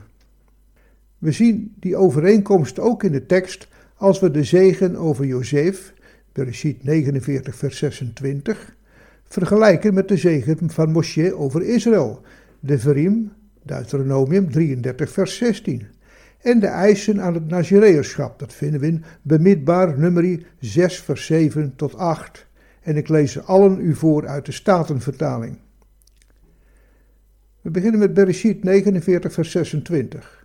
We 1.25 1.31
zien 1.31 1.73
die 1.79 1.95
overeenkomst 1.95 2.79
ook 2.79 3.03
in 3.03 3.11
de 3.11 3.25
tekst 3.25 3.67
als 3.95 4.19
we 4.19 4.31
de 4.31 4.43
zegen 4.43 4.95
over 4.95 5.25
Jozef, 5.25 5.93
Bereshit 6.31 6.83
49 6.83 7.55
vers 7.55 7.77
26, 7.77 8.75
vergelijken 9.23 9.93
met 9.93 10.07
de 10.07 10.17
zegen 10.17 10.69
van 10.69 10.91
Moshe 10.91 11.35
over 11.35 11.61
Israël, 11.61 12.21
de 12.59 12.79
Verim, 12.79 13.31
Deuteronomium 13.63 14.51
33 14.51 15.11
vers 15.11 15.37
16. 15.37 15.87
En 16.41 16.59
de 16.59 16.67
eisen 16.67 17.21
aan 17.21 17.33
het 17.33 17.47
Nazireërschap, 17.47 18.39
dat 18.39 18.53
vinden 18.53 18.79
we 18.79 18.87
in 18.87 19.03
bemidbaar 19.21 19.99
nummer 19.99 20.45
6 20.59 20.99
vers 20.99 21.25
7 21.25 21.73
tot 21.75 21.95
8. 21.95 22.47
En 22.81 22.97
ik 22.97 23.07
lees 23.07 23.31
ze 23.31 23.41
allen 23.41 23.79
u 23.79 23.95
voor 23.95 24.27
uit 24.27 24.45
de 24.45 24.51
Statenvertaling. 24.51 25.57
We 27.61 27.69
beginnen 27.69 27.99
met 27.99 28.13
Bereshit 28.13 28.63
49 28.63 29.33
vers 29.33 29.51
26. 29.51 30.44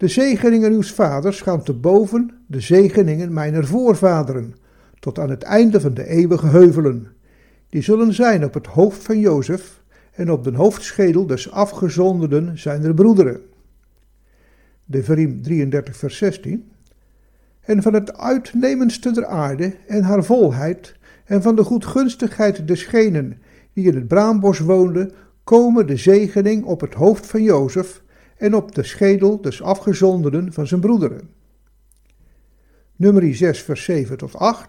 De 0.00 0.08
zegeningen 0.08 0.72
uws 0.72 0.92
vaders 0.92 1.40
gaan 1.40 1.62
te 1.62 1.72
boven 1.72 2.30
de 2.46 2.60
zegeningen 2.60 3.32
mijner 3.32 3.66
voorvaderen, 3.66 4.54
tot 4.98 5.18
aan 5.18 5.30
het 5.30 5.42
einde 5.42 5.80
van 5.80 5.94
de 5.94 6.06
eeuwige 6.06 6.46
heuvelen. 6.46 7.08
Die 7.68 7.82
zullen 7.82 8.14
zijn 8.14 8.44
op 8.44 8.54
het 8.54 8.66
hoofd 8.66 9.02
van 9.02 9.18
Jozef 9.18 9.82
en 10.12 10.30
op 10.30 10.44
de 10.44 10.54
hoofdschedel 10.54 11.26
des 11.26 11.50
afgezonderden 11.50 12.58
zijn 12.58 12.84
er 12.84 12.94
broederen. 12.94 13.40
De 14.84 15.02
Verim 15.02 15.42
33 15.42 15.96
vers 15.96 16.16
16. 16.16 16.70
En 17.60 17.82
van 17.82 17.94
het 17.94 18.18
uitnemendste 18.18 19.10
der 19.10 19.26
aarde 19.26 19.76
en 19.86 20.02
haar 20.02 20.24
volheid 20.24 20.94
en 21.24 21.42
van 21.42 21.56
de 21.56 21.64
goedgunstigheid 21.64 22.68
desgenen 22.68 23.38
die 23.72 23.86
in 23.86 23.94
het 23.94 24.08
braambos 24.08 24.58
woonden, 24.58 25.12
komen 25.44 25.86
de 25.86 25.96
zegening 25.96 26.64
op 26.64 26.80
het 26.80 26.94
hoofd 26.94 27.26
van 27.26 27.42
Jozef 27.42 28.02
en 28.40 28.54
op 28.54 28.74
de 28.74 28.82
schedel 28.82 29.40
des 29.40 29.62
afgezonderen 29.62 30.52
van 30.52 30.66
zijn 30.66 30.80
broederen. 30.80 31.28
Nummer 32.96 33.34
6 33.34 33.62
vers 33.62 33.84
7 33.84 34.16
tot 34.16 34.36
8. 34.36 34.68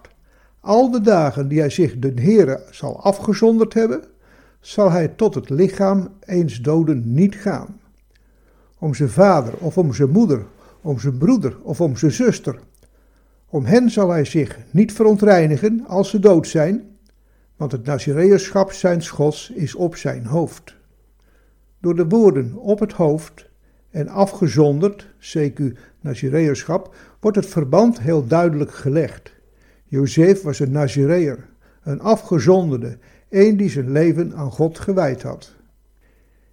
Al 0.60 0.92
de 0.92 1.02
dagen 1.02 1.48
die 1.48 1.60
hij 1.60 1.70
zich 1.70 2.00
den 2.00 2.20
Heere 2.20 2.64
zal 2.72 3.04
afgezonderd 3.04 3.74
hebben, 3.74 4.04
zal 4.60 4.92
hij 4.92 5.08
tot 5.08 5.36
het 5.36 5.50
lichaam 5.50 6.10
eens 6.20 6.62
doden 6.62 7.14
niet 7.14 7.36
gaan. 7.36 7.80
Om 8.80 8.94
zijn 8.94 9.10
vader 9.10 9.54
of 9.58 9.78
om 9.78 9.94
zijn 9.94 10.10
moeder, 10.10 10.46
om 10.82 11.00
zijn 11.00 11.18
broeder 11.18 11.58
of 11.62 11.82
om 11.82 11.98
zijn 11.98 12.12
zuster. 12.12 12.60
Om 13.50 13.66
hen 13.66 13.90
zal 13.90 14.10
hij 14.10 14.26
zich 14.26 14.60
niet 14.72 14.94
verontreinigen 14.94 15.84
als 15.88 16.10
ze 16.10 16.20
dood 16.20 16.48
zijn, 16.48 16.98
want 17.56 17.72
het 17.72 17.86
Nazireërschap 17.86 18.72
zijn 18.72 19.02
schos 19.02 19.50
is 19.50 19.76
op 19.76 19.96
zijn 19.96 20.26
hoofd. 20.26 20.76
Door 21.80 21.96
de 21.96 22.08
woorden 22.08 22.56
op 22.56 22.80
het 22.80 22.92
hoofd 22.92 23.50
en 23.92 24.08
afgezonderd, 24.08 25.08
CQ 25.20 25.78
Nazireërschap, 26.02 26.96
wordt 27.20 27.38
het 27.38 27.46
verband 27.46 28.00
heel 28.00 28.28
duidelijk 28.28 28.72
gelegd. 28.72 29.34
Jozef 29.86 30.42
was 30.42 30.60
een 30.60 30.72
Nazireër, 30.72 31.50
een 31.84 32.02
afgezonderde, 32.02 32.98
een 33.30 33.58
die 33.58 33.70
zijn 33.70 33.92
leven 33.92 34.36
aan 34.36 34.52
God 34.52 34.80
gewijd 34.80 35.22
had. 35.22 35.56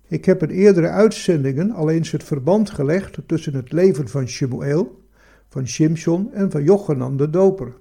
Ik 0.08 0.24
heb 0.24 0.42
in 0.42 0.50
eerdere 0.50 0.88
uitzendingen 0.88 1.70
al 1.70 1.90
eens 1.90 2.10
het 2.10 2.24
verband 2.24 2.70
gelegd 2.70 3.18
tussen 3.26 3.54
het 3.54 3.72
leven 3.72 4.08
van 4.08 4.28
Shemuel, 4.28 5.02
van 5.48 5.66
Shimshon 5.66 6.32
en 6.32 6.50
van 6.50 6.62
Jochanan 6.62 7.16
de 7.16 7.30
Doper. 7.30 7.72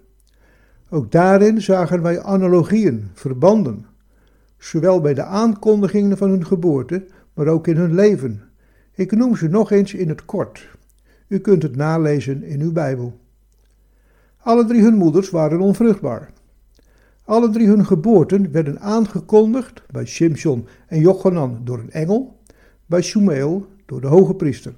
Ook 0.89 1.11
daarin 1.11 1.61
zagen 1.61 2.01
wij 2.01 2.21
analogieën, 2.21 3.07
verbanden, 3.13 3.85
zowel 4.57 5.01
bij 5.01 5.13
de 5.13 5.23
aankondigingen 5.23 6.17
van 6.17 6.29
hun 6.29 6.45
geboorte, 6.45 7.05
maar 7.33 7.47
ook 7.47 7.67
in 7.67 7.75
hun 7.75 7.95
leven. 7.95 8.46
Ik 8.97 9.11
noem 9.11 9.35
ze 9.35 9.47
nog 9.47 9.71
eens 9.71 9.93
in 9.93 10.09
het 10.09 10.25
kort. 10.25 10.67
U 11.27 11.39
kunt 11.39 11.63
het 11.63 11.75
nalezen 11.75 12.43
in 12.43 12.61
uw 12.61 12.71
Bijbel. 12.71 13.19
Alle 14.37 14.65
drie 14.65 14.81
hun 14.81 14.95
moeders 14.95 15.29
waren 15.29 15.59
onvruchtbaar. 15.59 16.31
Alle 17.23 17.49
drie 17.49 17.67
hun 17.67 17.85
geboorten 17.85 18.51
werden 18.51 18.79
aangekondigd 18.79 19.83
bij 19.91 20.05
Shimshon 20.05 20.67
en 20.87 20.99
Jochanan 20.99 21.61
door 21.63 21.79
een 21.79 21.91
engel, 21.91 22.39
bij 22.85 23.01
Shumeel 23.01 23.67
door 23.85 24.01
de 24.01 24.07
hoge 24.07 24.33
priester. 24.33 24.73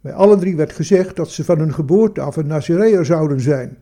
Bij 0.00 0.12
alle 0.12 0.36
drie 0.36 0.56
werd 0.56 0.72
gezegd 0.72 1.16
dat 1.16 1.30
ze 1.30 1.44
van 1.44 1.58
hun 1.58 1.74
geboorte 1.74 2.20
af 2.20 2.36
een 2.36 2.46
Nazireër 2.46 3.04
zouden 3.04 3.40
zijn. 3.40 3.78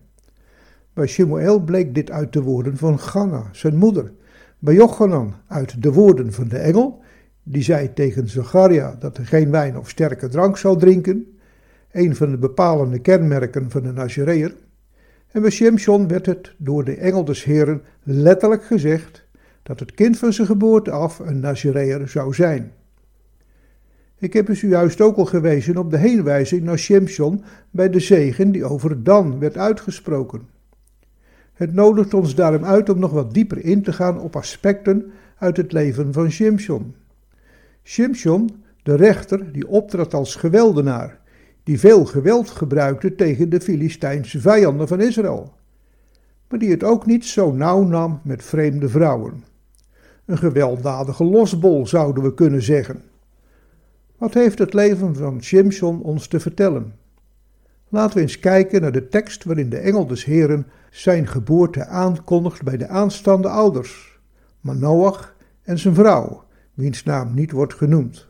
Bij 0.93 1.07
Shemuel 1.07 1.61
bleek 1.61 1.95
dit 1.95 2.11
uit 2.11 2.33
de 2.33 2.43
woorden 2.43 2.77
van 2.77 2.99
Ganna, 2.99 3.49
zijn 3.53 3.77
moeder. 3.77 4.13
Bij 4.59 4.75
Jochanan 4.75 5.35
uit 5.47 5.83
de 5.83 5.93
woorden 5.93 6.33
van 6.33 6.49
de 6.49 6.59
engel, 6.59 7.03
die 7.51 7.63
zei 7.63 7.93
tegen 7.93 8.29
Zacharia 8.29 8.97
dat 8.99 9.17
hij 9.17 9.27
geen 9.27 9.51
wijn 9.51 9.79
of 9.79 9.89
sterke 9.89 10.29
drank 10.29 10.57
zou 10.57 10.79
drinken, 10.79 11.39
een 11.93 12.17
van 12.17 12.31
de 12.31 12.39
bepalende 12.39 12.99
kenmerken 12.99 13.71
van 13.71 13.83
de 13.83 13.93
Nazireër. 13.93 14.55
En 15.31 15.43
bij 15.43 15.51
Shimshon 15.51 16.09
werd 16.09 16.27
het 16.27 16.55
door 16.57 16.85
de 16.85 16.97
engel 16.97 17.25
des 17.25 17.45
Heren 17.45 17.83
letterlijk 18.03 18.65
gezegd 18.65 19.25
dat 19.63 19.81
het 19.81 19.95
kind 19.95 20.19
van 20.19 20.33
zijn 20.33 20.47
geboorte 20.47 20.91
af 20.91 21.19
een 21.19 21.41
Nazireër 21.41 22.09
zou 22.09 22.35
zijn. 22.35 22.73
Ik 24.19 24.33
heb 24.33 24.49
u 24.49 24.69
juist 24.69 25.01
ook 25.01 25.17
al 25.17 25.25
gewezen 25.25 25.77
op 25.77 25.91
de 25.91 25.97
heenwijzing 25.97 26.63
naar 26.63 26.79
Shimshon 26.79 27.45
bij 27.71 27.91
de 27.91 28.01
zegen 28.01 28.53
die 28.53 28.65
over 28.65 29.03
Dan 29.03 29.39
werd 29.39 29.57
uitgesproken. 29.57 30.49
Het 31.53 31.75
nodigt 31.75 32.15
ons 32.15 32.35
daarom 32.35 32.65
uit 32.65 32.89
om 32.89 32.99
nog 32.99 33.11
wat 33.11 33.35
dieper 33.35 33.65
in 33.65 33.83
te 33.83 33.93
gaan 33.93 34.21
op 34.21 34.37
aspecten 34.37 35.13
uit 35.39 35.57
het 35.57 35.73
leven 35.73 36.13
van 36.13 36.31
Shimshon. 36.31 36.95
Shimshon, 37.91 38.63
de 38.83 38.95
rechter, 38.95 39.53
die 39.53 39.69
optrad 39.69 40.15
als 40.15 40.35
geweldenaar, 40.35 41.21
die 41.63 41.79
veel 41.79 42.05
geweld 42.05 42.51
gebruikte 42.51 43.15
tegen 43.15 43.51
de 43.51 43.61
Filistijnse 43.61 44.41
vijanden 44.41 44.89
van 44.89 45.01
Israël, 45.01 45.53
maar 46.49 46.59
die 46.59 46.71
het 46.71 46.85
ook 46.85 47.07
niet 47.07 47.25
zo 47.25 47.53
nauw 47.53 47.85
nam 47.85 48.21
met 48.25 48.45
vreemde 48.45 48.89
vrouwen. 48.89 49.45
Een 50.25 50.39
gewelddadige 50.39 51.25
losbol 51.25 51.87
zouden 51.87 52.23
we 52.23 52.35
kunnen 52.35 52.63
zeggen. 52.63 53.03
Wat 54.17 54.35
heeft 54.35 54.59
het 54.59 54.75
leven 54.75 55.17
van 55.17 55.43
Shimshon 55.43 56.03
ons 56.03 56.27
te 56.27 56.41
vertellen? 56.41 56.95
Laten 57.89 58.17
we 58.17 58.23
eens 58.23 58.39
kijken 58.39 58.81
naar 58.81 58.93
de 58.93 59.09
tekst 59.09 59.45
waarin 59.45 59.71
de 59.71 59.79
engel 59.79 60.07
des 60.07 60.25
Heren 60.25 60.67
zijn 60.91 61.27
geboorte 61.27 61.87
aankondigt 61.87 62.63
bij 62.63 62.77
de 62.77 62.89
aanstaande 62.89 63.49
ouders, 63.49 64.21
Manoach 64.61 65.35
en 65.63 65.79
zijn 65.79 65.95
vrouw, 65.95 66.45
wiens 66.81 67.03
naam 67.03 67.35
niet 67.35 67.51
wordt 67.51 67.75
genoemd. 67.75 68.29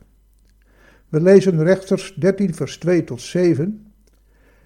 We 1.09 1.21
lezen 1.21 1.63
rechters 1.63 2.15
13 2.15 2.55
vers 2.55 2.79
2 2.79 3.05
tot 3.05 3.21
7. 3.21 3.93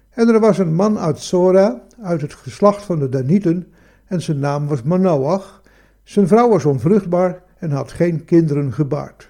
En 0.09 0.27
er 0.27 0.39
was 0.39 0.57
een 0.57 0.73
man 0.73 0.99
uit 0.99 1.19
Sora, 1.19 1.81
uit 2.01 2.21
het 2.21 2.33
geslacht 2.33 2.83
van 2.83 2.99
de 2.99 3.09
Danieten, 3.09 3.67
en 4.05 4.21
zijn 4.21 4.39
naam 4.39 4.67
was 4.67 4.83
Manoach. 4.83 5.61
Zijn 6.03 6.27
vrouw 6.27 6.49
was 6.49 6.65
onvruchtbaar 6.65 7.43
en 7.57 7.71
had 7.71 7.91
geen 7.91 8.25
kinderen 8.25 8.73
gebaard. 8.73 9.29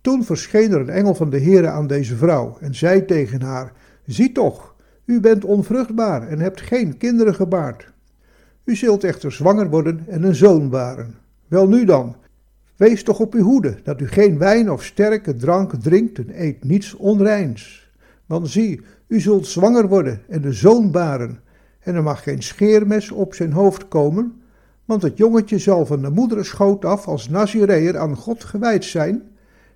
Toen 0.00 0.24
verscheen 0.24 0.72
er 0.72 0.80
een 0.80 0.88
engel 0.88 1.14
van 1.14 1.30
de 1.30 1.40
Heere 1.40 1.68
aan 1.68 1.86
deze 1.86 2.16
vrouw 2.16 2.56
en 2.60 2.74
zei 2.74 3.04
tegen 3.04 3.42
haar: 3.42 3.72
Zie 4.06 4.32
toch, 4.32 4.74
u 5.04 5.20
bent 5.20 5.44
onvruchtbaar 5.44 6.28
en 6.28 6.40
hebt 6.40 6.60
geen 6.60 6.96
kinderen 6.96 7.34
gebaard. 7.34 7.92
U 8.64 8.76
zult 8.76 9.04
echter 9.04 9.32
zwanger 9.32 9.70
worden 9.70 10.04
en 10.06 10.22
een 10.22 10.34
zoon 10.34 10.70
baren. 10.70 11.14
Wel 11.48 11.68
nu 11.68 11.84
dan, 11.84 12.16
wees 12.80 13.02
toch 13.02 13.20
op 13.20 13.34
uw 13.34 13.42
hoede, 13.42 13.76
dat 13.82 14.00
u 14.00 14.08
geen 14.08 14.38
wijn 14.38 14.70
of 14.70 14.84
sterke 14.84 15.34
drank 15.34 15.74
drinkt 15.74 16.18
en 16.18 16.42
eet 16.42 16.64
niets 16.64 16.94
onreins. 16.94 17.90
Want 18.26 18.48
zie, 18.48 18.80
u 19.06 19.20
zult 19.20 19.46
zwanger 19.46 19.88
worden 19.88 20.20
en 20.28 20.44
een 20.44 20.54
zoon 20.54 20.90
baren, 20.90 21.40
en 21.80 21.94
er 21.94 22.02
mag 22.02 22.22
geen 22.22 22.42
scheermes 22.42 23.10
op 23.10 23.34
zijn 23.34 23.52
hoofd 23.52 23.88
komen, 23.88 24.42
want 24.84 25.02
het 25.02 25.16
jongetje 25.16 25.58
zal 25.58 25.86
van 25.86 26.02
de 26.02 26.10
moederschoot 26.10 26.84
af 26.84 27.06
als 27.06 27.28
Nazireër 27.28 27.98
aan 27.98 28.16
God 28.16 28.44
gewijd 28.44 28.84
zijn, 28.84 29.22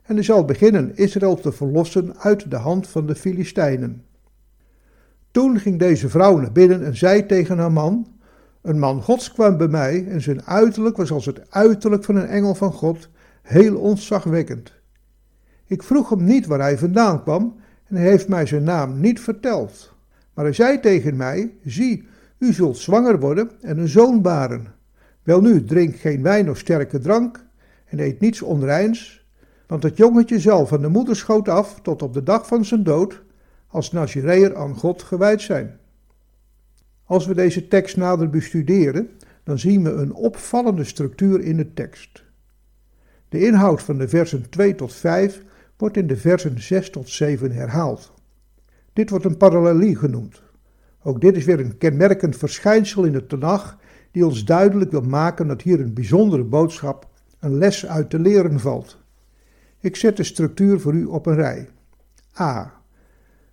en 0.03 0.15
hij 0.15 0.25
zal 0.25 0.45
beginnen 0.45 0.97
Israël 0.97 1.37
te 1.37 1.53
verlossen 1.53 2.19
uit 2.19 2.51
de 2.51 2.57
hand 2.57 2.89
van 2.89 3.07
de 3.07 3.15
Filistijnen. 3.15 4.03
Toen 5.31 5.59
ging 5.59 5.79
deze 5.79 6.09
vrouw 6.09 6.37
naar 6.37 6.53
binnen 6.53 6.85
en 6.85 6.97
zei 6.97 7.27
tegen 7.27 7.59
haar 7.59 7.73
man: 7.73 8.07
Een 8.65 8.79
man 8.79 9.03
Gods 9.03 9.33
kwam 9.33 9.57
bij 9.57 9.69
mij 9.69 10.07
en 10.09 10.21
zijn 10.21 10.45
uiterlijk 10.45 10.97
was 10.97 11.11
als 11.11 11.27
het 11.27 11.51
uiterlijk 11.51 12.05
van 12.05 12.17
een 12.17 12.27
engel 12.27 12.55
van 12.55 12.73
God, 12.73 13.09
heel 13.43 13.77
ontzagwekkend. 13.77 14.73
Ik 15.67 15.83
vroeg 15.83 16.09
hem 16.09 16.25
niet 16.25 16.47
waar 16.47 16.59
hij 16.59 16.79
vandaan 16.79 17.23
kwam 17.23 17.57
en 17.87 17.97
hij 17.97 18.09
heeft 18.09 18.29
mij 18.29 18.47
zijn 18.47 18.62
naam 18.62 19.01
niet 19.01 19.21
verteld. 19.21 19.93
Maar 20.35 20.45
hij 20.45 20.55
zei 20.55 20.81
tegen 20.81 21.17
mij: 21.17 21.55
Zie, 21.65 22.09
u 22.39 22.53
zult 22.53 22.77
zwanger 22.77 23.21
worden 23.21 23.51
en 23.61 23.79
een 23.79 23.89
zoon 23.89 24.23
baren. 24.23 24.67
Welnu, 25.23 25.65
drink 25.65 25.97
geen 25.97 26.23
wijn 26.23 26.51
of 26.51 26.59
sterke 26.59 26.99
drank 26.99 27.45
en 27.85 28.01
eet 28.01 28.21
niets 28.21 28.43
onreins, 28.43 29.27
want 29.67 29.83
het 29.83 29.97
jongetje 29.97 30.41
zal 30.41 30.67
van 30.67 30.81
de 30.81 30.89
moederschoot 30.89 31.49
af 31.49 31.81
tot 31.83 32.03
op 32.03 32.15
de 32.15 32.23
dag 32.23 32.47
van 32.47 32.65
zijn 32.65 32.83
dood 32.83 33.23
als 33.69 33.93
Nazireër 33.93 34.57
aan 34.57 34.75
God 34.75 35.03
gewijd 35.03 35.41
zijn. 35.41 35.79
Als 37.05 37.27
we 37.27 37.35
deze 37.35 37.69
tekst 37.69 37.97
nader 37.97 38.31
bestuderen, 38.31 39.11
dan 39.43 39.59
zien 39.59 39.83
we 39.83 39.91
een 39.91 40.15
opvallende 40.15 40.85
structuur 40.85 41.41
in 41.41 41.57
de 41.57 41.75
tekst. 41.75 42.25
De 43.29 43.47
inhoud 43.47 43.83
van 43.83 43.99
de 43.99 44.09
versen 44.09 44.51
2 44.51 44.75
tot 44.75 44.95
5 44.95 45.43
wordt 45.77 45.97
in 45.97 46.07
de 46.07 46.17
versen 46.17 46.63
6 46.63 46.91
tot 46.91 47.09
7 47.09 47.53
herhaald. 47.53 48.13
Dit 48.93 49.11
wordt 49.11 49.25
een 49.25 49.37
parallelie 49.37 49.97
genoemd. 49.97 50.43
Ook 51.03 51.21
dit 51.21 51.37
is 51.37 51.45
weer 51.45 51.61
een 51.61 51.79
kenmerkend 51.79 52.37
verschijnsel 52.37 53.05
in 53.05 53.13
de 53.13 53.27
Tenach 53.27 53.79
die 54.11 54.27
ons 54.27 54.45
duidelijk 54.45 54.91
wil 54.91 55.03
maken 55.03 55.47
dat 55.47 55.63
hier 55.63 55.81
een 55.81 55.95
bijzondere 55.95 56.45
boodschap, 56.45 57.09
een 57.39 57.59
les 57.59 57.87
uit 57.87 58.11
te 58.11 58.19
leren 58.19 58.61
valt. 58.61 58.99
Ik 59.81 59.97
zet 59.97 60.17
de 60.17 60.25
structuur 60.25 60.81
voor 60.81 60.95
u 60.95 61.05
op 61.05 61.27
een 61.27 61.35
rij. 61.35 61.69
A. 62.41 62.73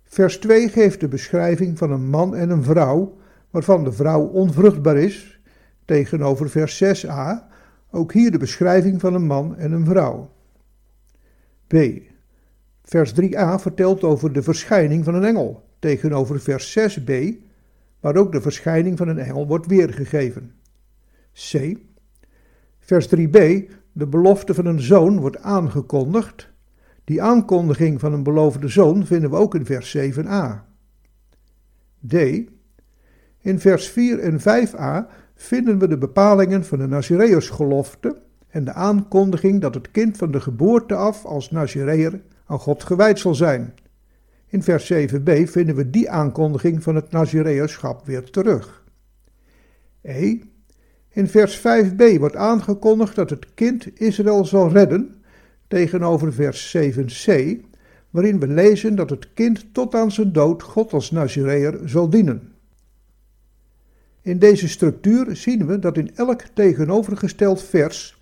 Vers 0.04 0.36
2 0.36 0.68
geeft 0.68 1.00
de 1.00 1.08
beschrijving 1.08 1.78
van 1.78 1.90
een 1.90 2.08
man 2.08 2.36
en 2.36 2.50
een 2.50 2.62
vrouw, 2.62 3.16
waarvan 3.52 3.84
de 3.84 3.92
vrouw 3.92 4.22
onvruchtbaar 4.22 4.96
is, 4.96 5.40
tegenover 5.84 6.50
vers 6.50 6.84
6a, 6.84 7.50
ook 7.90 8.12
hier 8.12 8.30
de 8.30 8.38
beschrijving 8.38 9.00
van 9.00 9.14
een 9.14 9.26
man 9.26 9.56
en 9.56 9.72
een 9.72 9.84
vrouw. 9.84 10.32
B. 11.66 11.74
Vers 12.82 13.12
3a 13.20 13.54
vertelt 13.60 14.04
over 14.04 14.32
de 14.32 14.42
verschijning 14.42 15.04
van 15.04 15.14
een 15.14 15.24
engel, 15.24 15.68
tegenover 15.78 16.40
vers 16.40 16.78
6b, 16.78 17.12
waar 18.00 18.16
ook 18.16 18.32
de 18.32 18.40
verschijning 18.40 18.98
van 18.98 19.08
een 19.08 19.18
engel 19.18 19.46
wordt 19.46 19.66
weergegeven. 19.66 20.54
C. 21.32 21.76
Vers 22.78 23.08
3b, 23.16 23.38
de 23.92 24.06
belofte 24.06 24.54
van 24.54 24.66
een 24.66 24.80
zoon 24.80 25.20
wordt 25.20 25.38
aangekondigd, 25.38 26.50
die 27.04 27.22
aankondiging 27.22 28.00
van 28.00 28.12
een 28.12 28.22
beloofde 28.22 28.68
zoon 28.68 29.06
vinden 29.06 29.30
we 29.30 29.36
ook 29.36 29.54
in 29.54 29.66
vers 29.66 29.96
7a. 29.96 30.70
D. 32.08 32.14
In 33.42 33.60
vers 33.60 33.88
4 33.88 34.18
en 34.18 34.40
5a 34.40 35.10
vinden 35.34 35.78
we 35.78 35.88
de 35.88 35.98
bepalingen 35.98 36.64
van 36.64 36.78
de 36.78 36.86
Nazireërsgelofte 36.86 38.16
en 38.48 38.64
de 38.64 38.72
aankondiging 38.72 39.60
dat 39.60 39.74
het 39.74 39.90
kind 39.90 40.16
van 40.16 40.30
de 40.30 40.40
geboorte 40.40 40.94
af 40.94 41.24
als 41.24 41.50
Nazireër 41.50 42.20
aan 42.46 42.58
God 42.58 42.82
gewijd 42.82 43.18
zal 43.18 43.34
zijn. 43.34 43.74
In 44.46 44.62
vers 44.62 44.92
7b 44.92 45.42
vinden 45.44 45.74
we 45.74 45.90
die 45.90 46.10
aankondiging 46.10 46.82
van 46.82 46.94
het 46.94 47.10
Nazireërschap 47.10 48.06
weer 48.06 48.30
terug. 48.30 48.84
E. 50.02 50.38
In 51.08 51.28
vers 51.28 51.58
5b 51.58 52.18
wordt 52.18 52.36
aangekondigd 52.36 53.14
dat 53.14 53.30
het 53.30 53.54
kind 53.54 54.00
Israël 54.00 54.44
zal 54.44 54.70
redden 54.70 55.14
tegenover 55.68 56.32
vers 56.32 56.76
7c, 56.76 57.32
waarin 58.10 58.40
we 58.40 58.46
lezen 58.46 58.94
dat 58.94 59.10
het 59.10 59.32
kind 59.34 59.74
tot 59.74 59.94
aan 59.94 60.12
zijn 60.12 60.32
dood 60.32 60.62
God 60.62 60.92
als 60.92 61.10
Nazireër 61.10 61.80
zal 61.84 62.10
dienen. 62.10 62.51
In 64.22 64.38
deze 64.38 64.68
structuur 64.68 65.36
zien 65.36 65.66
we 65.66 65.78
dat 65.78 65.96
in 65.96 66.10
elk 66.14 66.42
tegenovergesteld 66.54 67.62
vers 67.62 68.20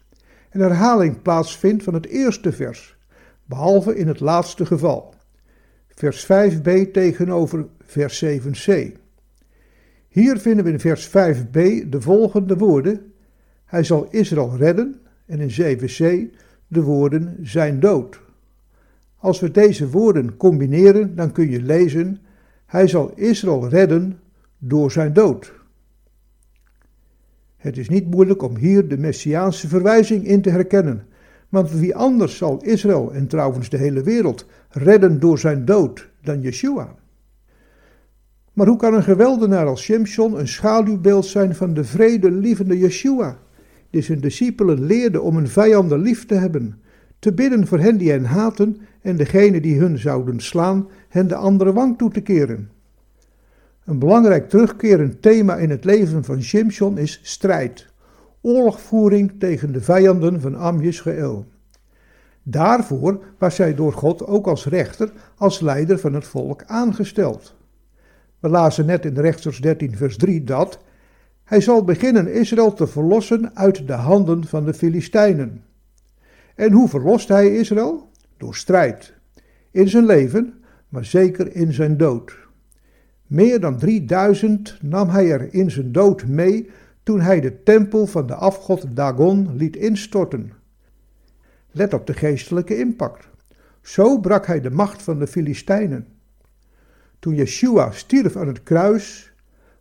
een 0.51 0.61
herhaling 0.61 1.23
plaatsvindt 1.23 1.83
van 1.83 1.95
het 1.95 2.07
eerste 2.07 2.53
vers, 2.53 2.97
behalve 3.45 3.97
in 3.97 4.09
het 4.09 4.21
laatste 4.21 4.67
geval. 4.67 5.15
Vers 5.89 6.25
5b 6.25 6.91
tegenover 6.93 7.67
vers 7.85 8.25
7c. 8.25 8.93
Hier 10.09 10.39
vinden 10.39 10.65
we 10.65 10.71
in 10.71 10.81
vers 10.81 11.09
5b 11.09 11.89
de 11.89 12.01
volgende 12.01 12.57
woorden: 12.57 13.13
Hij 13.65 13.85
zal 13.85 14.09
Israël 14.11 14.57
redden, 14.57 15.01
en 15.27 15.41
in 15.41 15.79
7c 15.79 16.35
de 16.67 16.83
woorden 16.83 17.37
zijn 17.43 17.81
dood. 17.81 18.21
Als 19.17 19.41
we 19.41 19.51
deze 19.51 19.91
woorden 19.91 20.37
combineren, 20.37 21.17
dan 21.17 21.33
kun 21.33 21.51
je 21.51 21.63
lezen: 21.63 22.19
Hij 22.67 22.87
zal 22.87 23.13
Israël 23.15 23.69
redden 23.69 24.21
door 24.59 24.93
zijn 24.93 25.13
dood. 25.13 25.60
Het 27.61 27.79
is 27.79 27.89
niet 27.89 28.11
moeilijk 28.11 28.43
om 28.43 28.57
hier 28.57 28.89
de 28.89 28.99
messiaanse 28.99 29.69
verwijzing 29.69 30.27
in 30.27 30.43
te 30.43 30.51
herkennen, 30.51 31.07
want 31.49 31.71
wie 31.71 31.97
anders 31.97 32.37
zal 32.37 32.63
Israël 32.63 33.13
en 33.13 33.27
trouwens 33.27 33.69
de 33.69 33.77
hele 33.77 34.03
wereld 34.03 34.47
redden 34.69 35.21
door 35.21 35.39
zijn 35.39 35.65
dood 35.65 36.11
dan 36.23 36.41
Yeshua? 36.41 36.95
Maar 38.53 38.67
hoe 38.67 38.77
kan 38.77 38.95
een 38.95 39.03
geweldenaar 39.03 39.67
als 39.67 39.83
Shimshon 39.83 40.39
een 40.39 40.49
schaduwbeeld 40.49 41.27
zijn 41.27 41.55
van 41.55 41.75
de 41.75 41.85
vredelievende 41.85 42.79
Yeshua, 42.79 43.39
die 43.91 44.03
zijn 44.03 44.21
discipelen 44.21 44.85
leerde 44.85 45.21
om 45.21 45.37
hun 45.37 45.49
vijanden 45.49 46.01
lief 46.01 46.27
te 46.27 46.35
hebben, 46.35 46.81
te 47.19 47.33
bidden 47.33 47.67
voor 47.67 47.79
hen 47.79 47.97
die 47.97 48.11
hen 48.11 48.25
haten 48.25 48.77
en 49.03 49.17
degene 49.17 49.61
die 49.61 49.79
hun 49.79 49.99
zouden 49.99 50.41
slaan, 50.41 50.89
hen 51.09 51.29
de 51.29 51.35
andere 51.35 51.73
wang 51.73 51.99
toe 51.99 52.11
te 52.11 52.21
keren? 52.21 52.71
Een 53.85 53.99
belangrijk 53.99 54.49
terugkerend 54.49 55.23
thema 55.23 55.57
in 55.57 55.71
het 55.71 55.85
leven 55.85 56.25
van 56.25 56.43
Shimshon 56.43 56.99
is 56.99 57.21
strijd, 57.23 57.87
oorlogvoering 58.41 59.33
tegen 59.39 59.73
de 59.73 59.81
vijanden 59.81 60.41
van 60.41 60.55
Am. 60.55 60.81
Daarvoor 62.43 63.25
was 63.39 63.57
hij 63.57 63.75
door 63.75 63.93
God 63.93 64.27
ook 64.27 64.47
als 64.47 64.67
rechter, 64.67 65.13
als 65.37 65.61
leider 65.61 65.99
van 65.99 66.15
het 66.15 66.27
volk 66.27 66.65
aangesteld. 66.67 67.55
We 68.39 68.49
lazen 68.49 68.87
net 68.87 69.05
in 69.05 69.19
rechters 69.19 69.61
13 69.61 69.97
vers 69.97 70.17
3 70.17 70.45
dat 70.45 70.79
hij 71.45 71.61
zal 71.61 71.85
beginnen 71.85 72.33
Israël 72.33 72.73
te 72.73 72.87
verlossen 72.87 73.57
uit 73.57 73.87
de 73.87 73.93
handen 73.93 74.45
van 74.45 74.65
de 74.65 74.75
Filistijnen. 74.75 75.65
En 76.55 76.73
hoe 76.73 76.89
verlost 76.89 77.29
hij 77.29 77.57
Israël? 77.57 78.11
Door 78.37 78.55
strijd. 78.55 79.15
In 79.71 79.89
zijn 79.89 80.07
leven, 80.07 80.63
maar 80.89 81.05
zeker 81.05 81.55
in 81.55 81.73
zijn 81.73 81.97
dood. 81.97 82.49
Meer 83.31 83.61
dan 83.61 83.79
3000 83.79 84.79
nam 84.83 85.09
hij 85.09 85.31
er 85.31 85.55
in 85.55 85.71
zijn 85.71 85.93
dood 85.93 86.27
mee 86.27 86.71
toen 87.03 87.21
hij 87.21 87.41
de 87.41 87.63
tempel 87.63 88.07
van 88.07 88.27
de 88.27 88.35
afgod 88.35 88.97
Dagon 88.97 89.57
liet 89.57 89.77
instorten. 89.77 90.53
Let 91.71 91.95
op 91.95 92.07
de 92.07 92.13
geestelijke 92.13 92.79
impact. 92.79 93.29
Zo 93.83 94.19
brak 94.19 94.47
hij 94.47 94.61
de 94.61 94.71
macht 94.71 95.03
van 95.03 95.19
de 95.19 95.27
Filistijnen. 95.27 96.07
Toen 97.19 97.35
Yeshua 97.35 97.91
stierf 97.91 98.37
aan 98.37 98.47
het 98.47 98.63
kruis, 98.63 99.33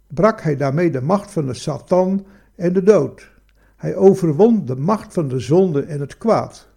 brak 0.08 0.42
hij 0.42 0.56
daarmee 0.56 0.92
de 0.92 1.02
macht 1.02 1.32
van 1.32 1.46
de 1.46 1.54
Satan 1.54 2.26
en 2.56 2.74
de 2.74 2.84
dood. 2.84 3.32
Hij 3.76 3.96
overwon 3.96 4.66
de 4.66 4.76
macht 4.76 5.14
van 5.14 5.28
de 5.28 5.40
zonde 5.40 5.82
en 5.82 6.00
het 6.00 6.18
kwaad. 6.18 6.68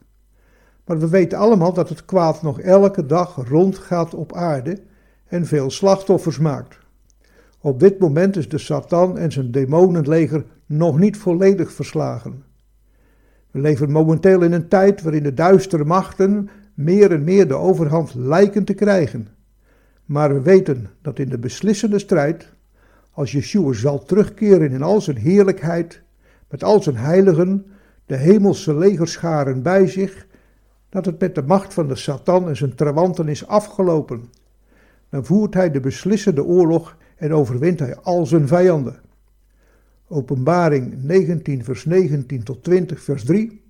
Maar 0.84 0.98
we 0.98 1.08
weten 1.08 1.38
allemaal 1.38 1.72
dat 1.72 1.88
het 1.88 2.04
kwaad 2.04 2.42
nog 2.42 2.60
elke 2.60 3.06
dag 3.06 3.48
rondgaat 3.48 4.14
op 4.14 4.34
aarde 4.34 4.90
en 5.32 5.46
veel 5.46 5.70
slachtoffers 5.70 6.38
maakt. 6.38 6.78
Op 7.60 7.80
dit 7.80 7.98
moment 7.98 8.36
is 8.36 8.48
de 8.48 8.58
Satan 8.58 9.18
en 9.18 9.32
zijn 9.32 9.50
demonenleger 9.50 10.44
nog 10.66 10.98
niet 10.98 11.16
volledig 11.16 11.72
verslagen. 11.72 12.44
We 13.50 13.60
leven 13.60 13.90
momenteel 13.90 14.42
in 14.42 14.52
een 14.52 14.68
tijd 14.68 15.02
waarin 15.02 15.22
de 15.22 15.34
duistere 15.34 15.84
machten 15.84 16.48
meer 16.74 17.12
en 17.12 17.24
meer 17.24 17.48
de 17.48 17.54
overhand 17.54 18.14
lijken 18.14 18.64
te 18.64 18.74
krijgen. 18.74 19.28
Maar 20.04 20.34
we 20.34 20.40
weten 20.40 20.90
dat 21.02 21.18
in 21.18 21.28
de 21.28 21.38
beslissende 21.38 21.98
strijd, 21.98 22.52
als 23.10 23.32
Yeshua 23.32 23.72
zal 23.72 24.04
terugkeren 24.04 24.70
in 24.70 24.82
al 24.82 25.00
zijn 25.00 25.16
heerlijkheid, 25.16 26.02
met 26.48 26.64
al 26.64 26.82
zijn 26.82 26.96
heiligen, 26.96 27.66
de 28.06 28.16
hemelse 28.16 28.74
legerscharen 28.74 29.62
bij 29.62 29.86
zich, 29.86 30.26
dat 30.88 31.04
het 31.04 31.20
met 31.20 31.34
de 31.34 31.42
macht 31.42 31.74
van 31.74 31.88
de 31.88 31.96
Satan 31.96 32.48
en 32.48 32.56
zijn 32.56 32.74
trawanten 32.74 33.28
is 33.28 33.46
afgelopen. 33.46 34.40
Dan 35.12 35.24
voert 35.24 35.54
hij 35.54 35.70
de 35.70 35.80
beslissende 35.80 36.44
oorlog 36.44 36.96
en 37.16 37.32
overwint 37.32 37.78
hij 37.78 37.96
al 37.96 38.26
zijn 38.26 38.48
vijanden. 38.48 39.00
Openbaring 40.08 41.02
19, 41.02 41.64
vers 41.64 41.84
19 41.84 42.42
tot 42.42 42.64
20, 42.64 43.02
vers 43.02 43.24
3. 43.24 43.62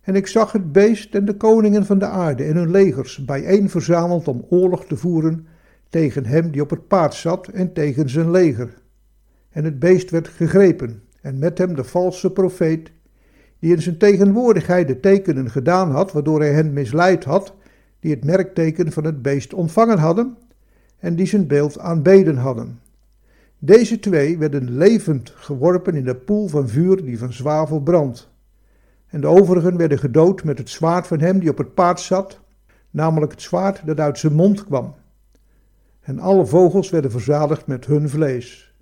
En 0.00 0.14
ik 0.14 0.26
zag 0.26 0.52
het 0.52 0.72
beest 0.72 1.14
en 1.14 1.24
de 1.24 1.36
koningen 1.36 1.86
van 1.86 1.98
de 1.98 2.06
aarde 2.06 2.44
en 2.44 2.56
hun 2.56 2.70
legers 2.70 3.24
bijeen 3.24 3.70
verzameld 3.70 4.28
om 4.28 4.46
oorlog 4.48 4.86
te 4.86 4.96
voeren 4.96 5.46
tegen 5.88 6.24
hem 6.24 6.50
die 6.50 6.62
op 6.62 6.70
het 6.70 6.88
paard 6.88 7.14
zat 7.14 7.48
en 7.48 7.72
tegen 7.72 8.08
zijn 8.08 8.30
leger. 8.30 8.74
En 9.50 9.64
het 9.64 9.78
beest 9.78 10.10
werd 10.10 10.28
gegrepen, 10.28 11.02
en 11.20 11.38
met 11.38 11.58
hem 11.58 11.74
de 11.74 11.84
valse 11.84 12.30
profeet, 12.30 12.92
die 13.58 13.74
in 13.74 13.82
zijn 13.82 13.98
tegenwoordigheid 13.98 14.88
de 14.88 15.00
tekenen 15.00 15.50
gedaan 15.50 15.90
had, 15.90 16.12
waardoor 16.12 16.40
hij 16.40 16.52
hen 16.52 16.72
misleid 16.72 17.24
had, 17.24 17.54
die 17.98 18.10
het 18.10 18.24
merkteken 18.24 18.92
van 18.92 19.04
het 19.04 19.22
beest 19.22 19.54
ontvangen 19.54 19.98
hadden, 19.98 20.36
en 21.00 21.16
die 21.16 21.26
zijn 21.26 21.46
beeld 21.46 21.78
aanbeden 21.78 22.36
hadden. 22.36 22.80
Deze 23.58 23.98
twee 23.98 24.38
werden 24.38 24.70
levend 24.70 25.32
geworpen 25.36 25.94
in 25.94 26.04
de 26.04 26.14
poel 26.14 26.48
van 26.48 26.68
vuur 26.68 27.04
die 27.04 27.18
van 27.18 27.32
zwavel 27.32 27.80
brandt. 27.80 28.28
En 29.06 29.20
de 29.20 29.26
overigen 29.26 29.76
werden 29.76 29.98
gedood 29.98 30.44
met 30.44 30.58
het 30.58 30.68
zwaard 30.68 31.06
van 31.06 31.20
hem 31.20 31.38
die 31.38 31.50
op 31.50 31.58
het 31.58 31.74
paard 31.74 32.00
zat, 32.00 32.40
namelijk 32.90 33.32
het 33.32 33.42
zwaard 33.42 33.86
dat 33.86 34.00
uit 34.00 34.18
zijn 34.18 34.32
mond 34.32 34.64
kwam. 34.64 34.94
En 36.00 36.18
alle 36.18 36.46
vogels 36.46 36.90
werden 36.90 37.10
verzadigd 37.10 37.66
met 37.66 37.86
hun 37.86 38.08
vlees. 38.08 38.74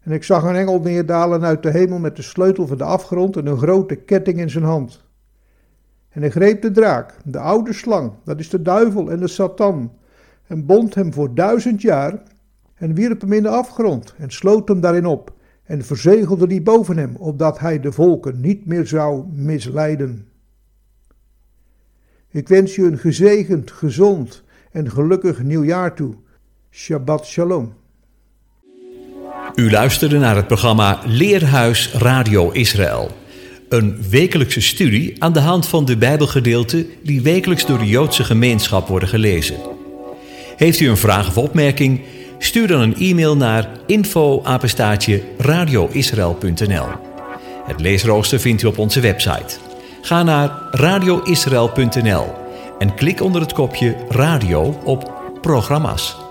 En 0.00 0.12
ik 0.12 0.24
zag 0.24 0.42
een 0.42 0.56
engel 0.56 0.80
neerdalen 0.80 1.44
uit 1.44 1.62
de 1.62 1.70
hemel 1.70 1.98
met 1.98 2.16
de 2.16 2.22
sleutel 2.22 2.66
van 2.66 2.76
de 2.78 2.84
afgrond 2.84 3.36
en 3.36 3.46
een 3.46 3.58
grote 3.58 3.96
ketting 3.96 4.38
in 4.38 4.50
zijn 4.50 4.64
hand. 4.64 5.04
En 6.08 6.20
hij 6.20 6.30
greep 6.30 6.62
de 6.62 6.70
draak, 6.70 7.14
de 7.24 7.38
oude 7.38 7.72
slang, 7.72 8.12
dat 8.24 8.40
is 8.40 8.50
de 8.50 8.62
duivel 8.62 9.10
en 9.10 9.20
de 9.20 9.28
Satan, 9.28 9.92
en 10.48 10.66
bond 10.66 10.94
hem 10.94 11.12
voor 11.12 11.34
duizend 11.34 11.82
jaar 11.82 12.22
en 12.74 12.94
wierp 12.94 13.20
hem 13.20 13.32
in 13.32 13.42
de 13.42 13.48
afgrond 13.48 14.14
en 14.18 14.30
sloot 14.30 14.68
hem 14.68 14.80
daarin 14.80 15.06
op 15.06 15.32
en 15.64 15.84
verzegelde 15.84 16.46
die 16.46 16.62
boven 16.62 16.96
hem, 16.96 17.16
opdat 17.16 17.58
hij 17.58 17.80
de 17.80 17.92
volken 17.92 18.40
niet 18.40 18.66
meer 18.66 18.86
zou 18.86 19.26
misleiden. 19.32 20.26
Ik 22.30 22.48
wens 22.48 22.74
je 22.74 22.82
een 22.82 22.98
gezegend, 22.98 23.70
gezond 23.70 24.42
en 24.70 24.90
gelukkig 24.90 25.42
nieuwjaar 25.42 25.94
toe. 25.94 26.14
Shabbat 26.70 27.26
Shalom. 27.26 27.72
U 29.54 29.70
luisterde 29.70 30.18
naar 30.18 30.36
het 30.36 30.46
programma 30.46 31.00
Leerhuis 31.06 31.92
Radio 31.92 32.50
Israël. 32.50 33.10
Een 33.68 33.96
wekelijkse 34.10 34.60
studie 34.60 35.22
aan 35.22 35.32
de 35.32 35.40
hand 35.40 35.66
van 35.66 35.84
de 35.84 35.96
Bijbelgedeelten 35.96 36.86
die 37.02 37.22
wekelijks 37.22 37.66
door 37.66 37.78
de 37.78 37.86
Joodse 37.86 38.24
gemeenschap 38.24 38.88
worden 38.88 39.08
gelezen. 39.08 39.77
Heeft 40.58 40.80
u 40.80 40.88
een 40.88 40.96
vraag 40.96 41.28
of 41.28 41.38
opmerking? 41.38 42.00
Stuur 42.38 42.66
dan 42.66 42.80
een 42.80 42.96
e-mail 42.96 43.36
naar 43.36 43.68
info 43.86 44.42
radioisrael.nl. 45.38 46.86
Het 47.66 47.80
leesrooster 47.80 48.40
vindt 48.40 48.62
u 48.62 48.66
op 48.66 48.78
onze 48.78 49.00
website. 49.00 49.56
Ga 50.02 50.22
naar 50.22 50.50
radioisrael.nl 50.70 52.26
en 52.78 52.94
klik 52.94 53.20
onder 53.20 53.40
het 53.40 53.52
kopje 53.52 53.96
radio 54.08 54.80
op 54.84 55.12
programma's. 55.40 56.27